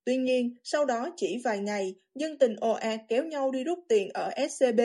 Tuy 0.04 0.16
nhiên, 0.16 0.54
sau 0.64 0.84
đó 0.84 1.10
chỉ 1.16 1.40
vài 1.44 1.58
ngày, 1.58 1.94
dân 2.14 2.38
tình 2.38 2.56
ồ 2.56 2.72
ạt 2.72 3.00
kéo 3.08 3.24
nhau 3.24 3.50
đi 3.50 3.64
rút 3.64 3.78
tiền 3.88 4.08
ở 4.14 4.30
SCB. 4.48 4.80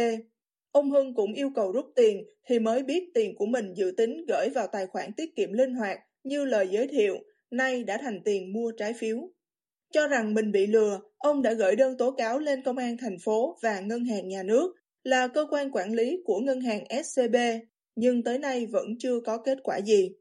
Ông 0.71 0.91
Hưng 0.91 1.13
cũng 1.13 1.33
yêu 1.33 1.51
cầu 1.55 1.71
rút 1.71 1.85
tiền 1.95 2.25
thì 2.47 2.59
mới 2.59 2.83
biết 2.83 3.11
tiền 3.13 3.35
của 3.35 3.45
mình 3.45 3.73
dự 3.73 3.91
tính 3.97 4.25
gửi 4.27 4.49
vào 4.55 4.67
tài 4.67 4.87
khoản 4.87 5.13
tiết 5.17 5.35
kiệm 5.35 5.53
linh 5.53 5.73
hoạt 5.73 5.99
như 6.23 6.45
lời 6.45 6.67
giới 6.71 6.87
thiệu, 6.87 7.17
nay 7.51 7.83
đã 7.83 7.97
thành 8.01 8.21
tiền 8.25 8.53
mua 8.53 8.71
trái 8.77 8.93
phiếu. 8.93 9.17
Cho 9.93 10.07
rằng 10.07 10.33
mình 10.33 10.51
bị 10.51 10.67
lừa, 10.67 10.99
ông 11.17 11.41
đã 11.41 11.53
gửi 11.53 11.75
đơn 11.75 11.97
tố 11.97 12.11
cáo 12.11 12.39
lên 12.39 12.63
công 12.63 12.77
an 12.77 12.97
thành 12.97 13.17
phố 13.19 13.57
và 13.61 13.79
ngân 13.79 14.05
hàng 14.05 14.27
nhà 14.27 14.43
nước 14.43 14.75
là 15.03 15.27
cơ 15.27 15.47
quan 15.49 15.71
quản 15.71 15.93
lý 15.93 16.21
của 16.25 16.39
ngân 16.39 16.61
hàng 16.61 16.83
SCB, 17.03 17.35
nhưng 17.95 18.23
tới 18.23 18.39
nay 18.39 18.65
vẫn 18.65 18.95
chưa 18.99 19.19
có 19.19 19.37
kết 19.37 19.57
quả 19.63 19.81
gì. 19.81 20.11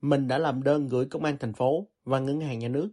Mình 0.00 0.28
đã 0.28 0.38
làm 0.38 0.62
đơn 0.62 0.88
gửi 0.88 1.06
công 1.10 1.24
an 1.24 1.36
thành 1.40 1.52
phố 1.52 1.88
và 2.04 2.20
ngân 2.20 2.40
hàng 2.40 2.58
nhà 2.58 2.68
nước, 2.68 2.90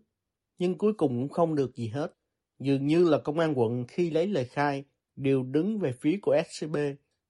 nhưng 0.57 0.77
cuối 0.77 0.93
cùng 0.93 1.19
cũng 1.19 1.29
không 1.29 1.55
được 1.55 1.75
gì 1.75 1.87
hết. 1.87 2.13
Dường 2.59 2.87
như 2.87 3.09
là 3.09 3.17
công 3.17 3.39
an 3.39 3.53
quận 3.59 3.85
khi 3.87 4.09
lấy 4.09 4.27
lời 4.27 4.45
khai 4.45 4.83
đều 5.17 5.43
đứng 5.43 5.79
về 5.79 5.91
phía 6.01 6.17
của 6.21 6.37
SCB. 6.49 6.77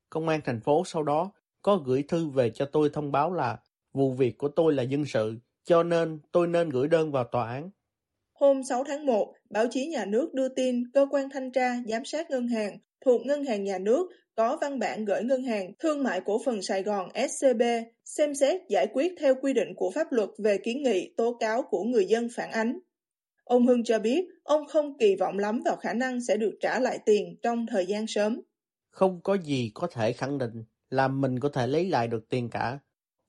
Công 0.09 0.27
an 0.27 0.41
thành 0.45 0.61
phố 0.61 0.83
sau 0.85 1.03
đó 1.03 1.31
có 1.61 1.75
gửi 1.75 2.03
thư 2.07 2.29
về 2.29 2.49
cho 2.49 2.65
tôi 2.65 2.89
thông 2.93 3.11
báo 3.11 3.33
là 3.33 3.57
vụ 3.93 4.13
việc 4.13 4.37
của 4.37 4.47
tôi 4.47 4.73
là 4.73 4.83
dân 4.83 5.05
sự, 5.05 5.35
cho 5.63 5.83
nên 5.83 6.19
tôi 6.31 6.47
nên 6.47 6.69
gửi 6.69 6.87
đơn 6.87 7.11
vào 7.11 7.23
tòa 7.23 7.47
án. 7.47 7.69
Hôm 8.33 8.61
6 8.69 8.83
tháng 8.87 9.05
1, 9.05 9.33
báo 9.49 9.65
chí 9.71 9.87
nhà 9.87 10.05
nước 10.05 10.33
đưa 10.33 10.49
tin 10.49 10.83
cơ 10.93 11.07
quan 11.11 11.29
thanh 11.29 11.51
tra 11.51 11.75
giám 11.87 12.05
sát 12.05 12.29
ngân 12.29 12.47
hàng 12.47 12.77
thuộc 13.05 13.25
Ngân 13.25 13.45
hàng 13.45 13.63
Nhà 13.63 13.77
nước 13.77 14.09
có 14.35 14.57
văn 14.61 14.79
bản 14.79 15.05
gửi 15.05 15.23
Ngân 15.23 15.43
hàng 15.43 15.71
Thương 15.79 16.03
mại 16.03 16.21
Cổ 16.25 16.41
phần 16.45 16.61
Sài 16.61 16.83
Gòn 16.83 17.09
SCB 17.29 17.61
xem 18.05 18.35
xét 18.35 18.61
giải 18.69 18.87
quyết 18.93 19.13
theo 19.19 19.35
quy 19.41 19.53
định 19.53 19.73
của 19.75 19.91
pháp 19.95 20.11
luật 20.11 20.29
về 20.37 20.57
kiến 20.57 20.83
nghị 20.83 21.13
tố 21.17 21.37
cáo 21.39 21.61
của 21.61 21.83
người 21.83 22.05
dân 22.05 22.27
phản 22.35 22.51
ánh. 22.51 22.79
Ông 23.47 23.67
Hưng 23.67 23.83
cho 23.83 23.99
biết 23.99 24.27
ông 24.43 24.67
không 24.67 24.97
kỳ 24.97 25.15
vọng 25.15 25.37
lắm 25.39 25.61
vào 25.65 25.75
khả 25.75 25.93
năng 25.93 26.21
sẽ 26.21 26.37
được 26.37 26.57
trả 26.61 26.79
lại 26.79 26.99
tiền 27.05 27.35
trong 27.41 27.65
thời 27.67 27.85
gian 27.85 28.07
sớm. 28.07 28.41
Không 28.89 29.21
có 29.23 29.33
gì 29.33 29.71
có 29.73 29.87
thể 29.91 30.13
khẳng 30.13 30.37
định 30.37 30.63
là 30.89 31.07
mình 31.07 31.39
có 31.39 31.49
thể 31.49 31.67
lấy 31.67 31.89
lại 31.89 32.07
được 32.07 32.29
tiền 32.29 32.49
cả. 32.49 32.79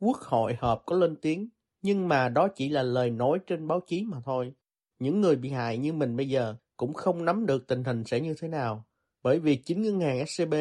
Quốc 0.01 0.17
hội 0.17 0.57
họp 0.59 0.83
có 0.87 0.97
lên 0.97 1.17
tiếng, 1.17 1.49
nhưng 1.83 2.09
mà 2.09 2.29
đó 2.29 2.49
chỉ 2.49 2.69
là 2.69 2.83
lời 2.83 3.11
nói 3.11 3.39
trên 3.47 3.69
báo 3.69 3.81
chí 3.87 4.05
mà 4.05 4.19
thôi. 4.25 4.53
Những 4.99 5.21
người 5.21 5.37
bị 5.37 5.51
hại 5.51 5.79
như 5.79 5.93
mình 5.93 6.17
bây 6.17 6.29
giờ 6.29 6.55
cũng 6.77 6.95
không 6.95 7.25
nắm 7.25 7.47
được 7.47 7.67
tình 7.67 7.85
hình 7.85 8.05
sẽ 8.05 8.21
như 8.21 8.35
thế 8.41 8.49
nào, 8.49 8.85
bởi 9.23 9.41
vì 9.41 9.57
chính 9.57 9.83
ngân 9.83 10.01
hàng 10.01 10.27
SCB 10.27 10.55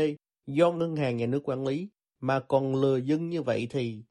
do 0.47 0.71
ngân 0.71 0.95
hàng 0.95 1.17
nhà 1.17 1.25
nước 1.25 1.49
quản 1.49 1.67
lý 1.67 1.89
mà 2.19 2.39
còn 2.39 2.75
lừa 2.75 2.97
dân 2.97 3.29
như 3.29 3.41
vậy 3.41 3.67
thì 3.69 4.03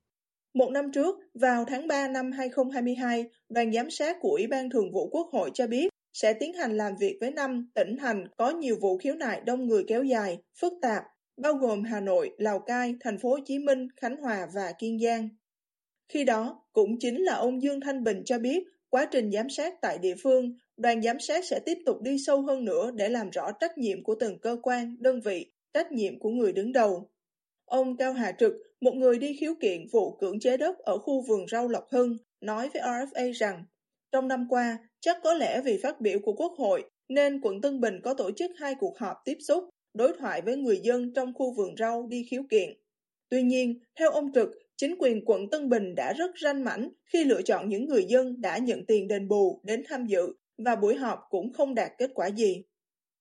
một 0.56 0.70
năm 0.70 0.92
trước, 0.92 1.16
vào 1.34 1.64
tháng 1.64 1.86
3 1.86 2.08
năm 2.08 2.32
2022, 2.32 3.24
đoàn 3.48 3.72
giám 3.72 3.90
sát 3.90 4.16
của 4.20 4.30
Ủy 4.30 4.46
ban 4.46 4.70
Thường 4.70 4.92
vụ 4.92 5.08
Quốc 5.08 5.28
hội 5.32 5.50
cho 5.54 5.66
biết 5.66 5.88
sẽ 6.12 6.32
tiến 6.32 6.52
hành 6.52 6.76
làm 6.76 6.92
việc 7.00 7.18
với 7.20 7.30
năm 7.30 7.70
tỉnh 7.74 7.96
thành 7.96 8.28
có 8.36 8.50
nhiều 8.50 8.76
vụ 8.80 8.98
khiếu 8.98 9.14
nại 9.14 9.40
đông 9.40 9.66
người 9.66 9.84
kéo 9.88 10.04
dài, 10.04 10.38
phức 10.60 10.72
tạp, 10.82 11.04
bao 11.36 11.52
gồm 11.52 11.82
Hà 11.84 12.00
Nội, 12.00 12.30
Lào 12.38 12.58
Cai, 12.58 12.94
Thành 13.00 13.18
phố 13.18 13.28
Hồ 13.28 13.38
Chí 13.44 13.58
Minh, 13.58 13.88
Khánh 13.96 14.16
Hòa 14.16 14.46
và 14.54 14.72
Kiên 14.78 14.98
Giang. 14.98 15.28
Khi 16.08 16.24
đó, 16.24 16.62
cũng 16.72 16.98
chính 16.98 17.22
là 17.22 17.34
ông 17.34 17.62
Dương 17.62 17.80
Thanh 17.80 18.04
Bình 18.04 18.22
cho 18.24 18.38
biết 18.38 18.64
quá 18.90 19.08
trình 19.10 19.30
giám 19.32 19.50
sát 19.50 19.74
tại 19.82 19.98
địa 19.98 20.14
phương, 20.22 20.54
đoàn 20.76 21.02
giám 21.02 21.20
sát 21.20 21.44
sẽ 21.44 21.60
tiếp 21.66 21.78
tục 21.86 22.02
đi 22.02 22.16
sâu 22.26 22.42
hơn 22.42 22.64
nữa 22.64 22.90
để 22.94 23.08
làm 23.08 23.30
rõ 23.30 23.52
trách 23.52 23.78
nhiệm 23.78 24.04
của 24.04 24.14
từng 24.20 24.38
cơ 24.38 24.56
quan, 24.62 24.96
đơn 24.98 25.20
vị, 25.20 25.46
trách 25.74 25.92
nhiệm 25.92 26.18
của 26.18 26.30
người 26.30 26.52
đứng 26.52 26.72
đầu. 26.72 27.10
Ông 27.66 27.96
Cao 27.96 28.12
Hà 28.12 28.32
Trực, 28.32 28.52
một 28.80 28.94
người 28.94 29.18
đi 29.18 29.36
khiếu 29.40 29.54
kiện 29.60 29.86
vụ 29.92 30.16
cưỡng 30.16 30.40
chế 30.40 30.56
đất 30.56 30.78
ở 30.78 30.98
khu 30.98 31.20
vườn 31.20 31.46
rau 31.48 31.68
Lộc 31.68 31.86
Hưng, 31.90 32.16
nói 32.40 32.70
với 32.74 32.82
RFA 32.82 33.32
rằng 33.32 33.64
trong 34.12 34.28
năm 34.28 34.46
qua, 34.50 34.78
chắc 35.00 35.16
có 35.22 35.34
lẽ 35.34 35.60
vì 35.64 35.78
phát 35.82 36.00
biểu 36.00 36.18
của 36.18 36.32
Quốc 36.32 36.52
hội 36.58 36.84
nên 37.08 37.40
quận 37.40 37.60
Tân 37.60 37.80
Bình 37.80 38.00
có 38.04 38.14
tổ 38.14 38.30
chức 38.30 38.50
hai 38.56 38.74
cuộc 38.74 38.98
họp 38.98 39.16
tiếp 39.24 39.36
xúc, 39.40 39.64
đối 39.94 40.12
thoại 40.18 40.42
với 40.42 40.56
người 40.56 40.80
dân 40.82 41.12
trong 41.14 41.34
khu 41.34 41.54
vườn 41.54 41.74
rau 41.78 42.06
đi 42.06 42.26
khiếu 42.30 42.42
kiện. 42.50 42.70
Tuy 43.28 43.42
nhiên, 43.42 43.78
theo 43.98 44.10
ông 44.10 44.32
Trực, 44.32 44.50
chính 44.76 44.94
quyền 44.98 45.24
quận 45.24 45.50
Tân 45.50 45.68
Bình 45.68 45.94
đã 45.94 46.12
rất 46.12 46.30
ranh 46.42 46.64
mãnh 46.64 46.88
khi 47.12 47.24
lựa 47.24 47.42
chọn 47.42 47.68
những 47.68 47.86
người 47.86 48.04
dân 48.04 48.40
đã 48.40 48.58
nhận 48.58 48.86
tiền 48.86 49.08
đền 49.08 49.28
bù 49.28 49.60
đến 49.64 49.82
tham 49.88 50.06
dự 50.06 50.34
và 50.58 50.76
buổi 50.76 50.96
họp 50.96 51.20
cũng 51.30 51.52
không 51.52 51.74
đạt 51.74 51.92
kết 51.98 52.10
quả 52.14 52.26
gì 52.26 52.62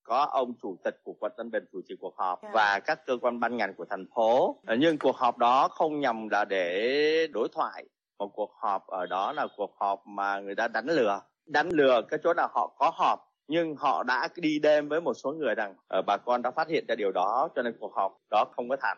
có 0.06 0.28
ông 0.32 0.54
chủ 0.62 0.78
tịch 0.84 1.00
của 1.04 1.14
quận 1.20 1.32
Tân 1.38 1.52
Bình 1.52 1.64
chủ 1.72 1.82
trì 1.88 1.96
cuộc 2.00 2.16
họp 2.18 2.42
yeah. 2.42 2.54
Dạ. 2.54 2.60
và 2.60 2.80
các 2.80 3.06
cơ 3.06 3.18
quan 3.22 3.40
ban 3.40 3.58
ngành 3.58 3.74
của 3.74 3.86
thành 3.90 4.06
phố 4.16 4.58
ờ, 4.66 4.76
nhưng 4.80 4.98
cuộc 4.98 5.16
họp 5.16 5.38
đó 5.38 5.68
không 5.68 6.00
nhằm 6.00 6.30
là 6.30 6.46
để 6.46 7.28
đối 7.34 7.48
thoại 7.54 7.86
một 8.20 8.32
cuộc 8.36 8.52
họp 8.62 8.88
ở 8.88 9.06
đó 9.06 9.34
là 9.34 9.48
cuộc 9.58 9.72
họp 9.80 10.08
mà 10.08 10.40
người 10.40 10.56
ta 10.56 10.68
đánh 10.68 10.88
lừa 10.88 11.22
đánh 11.46 11.70
lừa 11.70 12.02
cái 12.10 12.20
chỗ 12.24 12.34
nào 12.34 12.48
họ 12.54 12.76
có 12.80 12.92
họp 12.96 13.20
nhưng 13.48 13.76
họ 13.76 14.04
đã 14.04 14.28
đi 14.36 14.60
đêm 14.60 14.90
với 14.90 15.02
một 15.02 15.14
số 15.14 15.34
người 15.34 15.56
rằng 15.56 15.76
ờ, 15.88 16.02
bà 16.08 16.18
con 16.18 16.42
đã 16.42 16.52
phát 16.52 16.68
hiện 16.68 16.86
ra 16.88 16.96
điều 16.96 17.12
đó 17.12 17.50
cho 17.56 17.62
nên 17.62 17.74
cuộc 17.80 17.94
họp 17.96 18.22
đó 18.32 18.46
không 18.56 18.70
có 18.70 18.76
thành. 18.82 18.98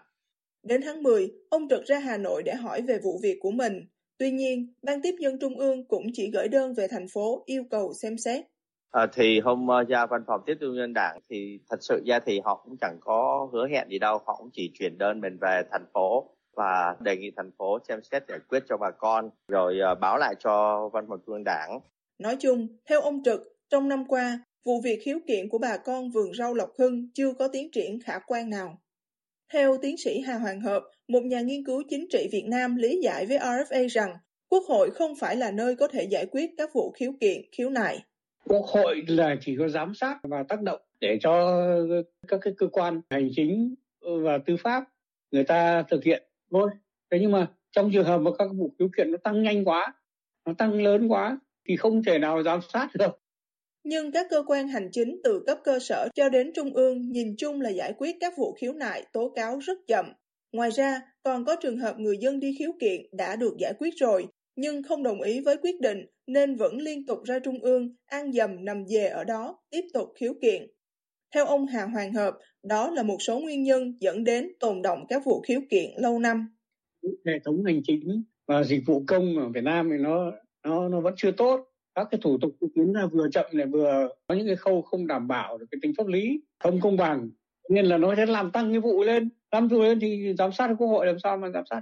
Đến 0.63 0.81
tháng 0.85 1.03
10, 1.03 1.31
ông 1.49 1.69
trực 1.69 1.85
ra 1.85 1.99
Hà 1.99 2.17
Nội 2.17 2.43
để 2.43 2.53
hỏi 2.55 2.81
về 2.81 2.99
vụ 3.03 3.19
việc 3.23 3.37
của 3.41 3.51
mình. 3.51 3.85
Tuy 4.17 4.31
nhiên, 4.31 4.73
Ban 4.81 5.01
tiếp 5.01 5.15
dân 5.19 5.39
Trung 5.39 5.59
ương 5.59 5.87
cũng 5.87 6.07
chỉ 6.13 6.31
gửi 6.33 6.47
đơn 6.47 6.73
về 6.73 6.87
thành 6.87 7.07
phố 7.13 7.43
yêu 7.45 7.63
cầu 7.69 7.93
xem 7.93 8.17
xét. 8.17 8.45
À, 8.91 9.07
thì 9.13 9.39
hôm 9.39 9.67
uh, 9.81 9.87
ra 9.87 10.05
văn 10.05 10.23
phòng 10.27 10.41
tiếp 10.45 10.57
trung 10.59 10.75
nhân 10.75 10.93
đảng 10.93 11.19
thì 11.29 11.59
thật 11.69 11.77
sự 11.81 12.03
ra 12.05 12.19
thì 12.25 12.39
họ 12.39 12.61
cũng 12.65 12.77
chẳng 12.81 12.97
có 13.01 13.49
hứa 13.53 13.67
hẹn 13.67 13.87
gì 13.89 13.99
đâu 13.99 14.21
họ 14.25 14.35
cũng 14.35 14.49
chỉ 14.53 14.71
chuyển 14.73 14.97
đơn 14.97 15.21
mình 15.21 15.37
về 15.41 15.61
thành 15.71 15.85
phố 15.93 16.29
và 16.55 16.95
đề 16.99 17.17
nghị 17.17 17.31
thành 17.35 17.51
phố 17.57 17.79
xem 17.87 17.99
xét 18.11 18.23
giải 18.27 18.39
quyết 18.49 18.63
cho 18.69 18.77
bà 18.77 18.91
con 18.91 19.29
rồi 19.47 19.79
uh, 19.91 19.99
báo 19.99 20.17
lại 20.17 20.35
cho 20.39 20.89
văn 20.93 21.05
phòng 21.09 21.19
trung 21.25 21.35
ương 21.35 21.43
đảng. 21.45 21.79
Nói 22.19 22.35
chung, 22.39 22.67
theo 22.89 23.01
ông 23.01 23.23
Trực, 23.23 23.41
trong 23.69 23.87
năm 23.87 24.05
qua, 24.07 24.39
vụ 24.65 24.81
việc 24.81 24.99
khiếu 25.03 25.19
kiện 25.27 25.49
của 25.49 25.57
bà 25.57 25.77
con 25.77 26.09
vườn 26.09 26.33
rau 26.33 26.53
Lộc 26.53 26.69
Hưng 26.79 27.09
chưa 27.13 27.33
có 27.33 27.47
tiến 27.47 27.71
triển 27.71 27.99
khả 28.01 28.19
quan 28.27 28.49
nào. 28.49 28.77
Theo 29.53 29.77
tiến 29.81 29.97
sĩ 29.97 30.19
Hà 30.19 30.37
Hoàng 30.37 30.61
Hợp, 30.61 30.83
một 31.07 31.23
nhà 31.23 31.41
nghiên 31.41 31.65
cứu 31.65 31.83
chính 31.89 32.07
trị 32.09 32.27
Việt 32.31 32.45
Nam 32.47 32.75
lý 32.75 32.99
giải 33.03 33.25
với 33.25 33.37
RFA 33.37 33.87
rằng 33.87 34.17
Quốc 34.49 34.63
hội 34.67 34.91
không 34.91 35.15
phải 35.15 35.35
là 35.35 35.51
nơi 35.51 35.75
có 35.75 35.87
thể 35.87 36.03
giải 36.03 36.25
quyết 36.31 36.51
các 36.57 36.73
vụ 36.73 36.91
khiếu 36.91 37.11
kiện, 37.19 37.41
khiếu 37.51 37.69
nại. 37.69 37.99
Quốc 38.49 38.65
hội 38.65 39.03
là 39.07 39.35
chỉ 39.41 39.55
có 39.59 39.67
giám 39.67 39.93
sát 39.93 40.17
và 40.23 40.43
tác 40.49 40.61
động 40.61 40.81
để 40.99 41.17
cho 41.21 41.63
các 42.27 42.39
cái 42.41 42.53
cơ 42.57 42.67
quan 42.71 43.01
hành 43.09 43.29
chính 43.35 43.75
và 44.01 44.37
tư 44.45 44.55
pháp 44.63 44.83
người 45.31 45.43
ta 45.43 45.83
thực 45.89 46.03
hiện 46.03 46.23
thôi. 46.51 46.69
Thế 47.11 47.17
nhưng 47.21 47.31
mà 47.31 47.47
trong 47.71 47.89
trường 47.93 48.05
hợp 48.05 48.17
mà 48.17 48.31
các 48.37 48.47
vụ 48.57 48.73
khiếu 48.79 48.89
kiện 48.97 49.11
nó 49.11 49.17
tăng 49.23 49.43
nhanh 49.43 49.65
quá, 49.65 49.93
nó 50.45 50.53
tăng 50.57 50.83
lớn 50.83 51.07
quá 51.07 51.39
thì 51.67 51.77
không 51.77 52.03
thể 52.03 52.19
nào 52.19 52.43
giám 52.43 52.59
sát 52.73 52.89
được. 52.93 53.19
Nhưng 53.83 54.11
các 54.11 54.27
cơ 54.29 54.43
quan 54.47 54.67
hành 54.67 54.89
chính 54.91 55.21
từ 55.23 55.43
cấp 55.45 55.57
cơ 55.63 55.79
sở 55.79 56.07
cho 56.15 56.29
đến 56.29 56.51
trung 56.55 56.73
ương 56.73 57.11
nhìn 57.11 57.35
chung 57.37 57.61
là 57.61 57.69
giải 57.69 57.93
quyết 57.97 58.15
các 58.19 58.33
vụ 58.37 58.53
khiếu 58.53 58.73
nại 58.73 59.03
tố 59.13 59.29
cáo 59.35 59.59
rất 59.59 59.77
chậm. 59.87 60.05
Ngoài 60.51 60.71
ra, 60.71 61.01
còn 61.23 61.45
có 61.45 61.55
trường 61.61 61.77
hợp 61.77 61.99
người 61.99 62.17
dân 62.17 62.39
đi 62.39 62.55
khiếu 62.59 62.71
kiện 62.79 63.01
đã 63.11 63.35
được 63.35 63.53
giải 63.59 63.73
quyết 63.79 63.93
rồi, 63.97 64.27
nhưng 64.57 64.83
không 64.83 65.03
đồng 65.03 65.21
ý 65.21 65.39
với 65.39 65.57
quyết 65.57 65.81
định 65.81 66.05
nên 66.27 66.55
vẫn 66.55 66.77
liên 66.77 67.05
tục 67.05 67.19
ra 67.23 67.39
trung 67.39 67.59
ương, 67.59 67.95
ăn 68.05 68.31
dầm 68.31 68.65
nằm 68.65 68.83
về 68.89 69.07
ở 69.07 69.23
đó, 69.23 69.59
tiếp 69.69 69.81
tục 69.93 70.09
khiếu 70.15 70.33
kiện. 70.41 70.67
Theo 71.35 71.45
ông 71.45 71.67
Hà 71.67 71.85
Hoàng 71.85 72.13
Hợp, 72.13 72.37
đó 72.63 72.89
là 72.89 73.03
một 73.03 73.17
số 73.19 73.39
nguyên 73.39 73.63
nhân 73.63 73.97
dẫn 73.99 74.23
đến 74.23 74.51
tồn 74.59 74.81
động 74.81 75.05
các 75.09 75.25
vụ 75.25 75.41
khiếu 75.41 75.61
kiện 75.69 75.91
lâu 75.97 76.19
năm. 76.19 76.47
Hệ 77.25 77.39
thống 77.45 77.63
hành 77.65 77.81
chính 77.83 78.23
và 78.47 78.63
dịch 78.63 78.81
vụ 78.85 79.03
công 79.07 79.37
ở 79.39 79.49
Việt 79.49 79.63
Nam 79.63 79.89
thì 79.91 79.97
nó 79.97 80.31
nó 80.63 80.89
nó 80.89 81.01
vẫn 81.01 81.13
chưa 81.17 81.31
tốt. 81.31 81.67
Các 81.95 82.07
cái 82.11 82.19
thủ 82.23 82.37
tục 82.41 82.51
tiến 82.75 82.93
là 82.93 83.05
vừa 83.05 83.29
chậm 83.31 83.45
này 83.51 83.65
vừa 83.65 84.09
có 84.27 84.35
những 84.35 84.47
cái 84.47 84.55
khâu 84.55 84.81
không 84.81 85.07
đảm 85.07 85.27
bảo 85.27 85.57
được 85.57 85.65
cái 85.71 85.79
tính 85.81 85.93
pháp 85.97 86.07
lý, 86.07 86.41
không 86.59 86.81
công 86.81 86.97
bằng. 86.97 87.29
Nên 87.69 87.85
là 87.85 87.97
nó 87.97 88.15
sẽ 88.15 88.25
làm 88.25 88.51
tăng 88.51 88.71
cái 88.71 88.79
vụ 88.79 89.03
lên. 89.03 89.29
Làm 89.51 89.67
vụ 89.67 89.81
lên 89.81 89.99
thì 89.99 90.33
giám 90.37 90.51
sát 90.51 90.75
quốc 90.79 90.87
hội 90.87 91.05
làm 91.05 91.19
sao 91.19 91.37
mà 91.37 91.49
giám 91.49 91.63
sát 91.69 91.81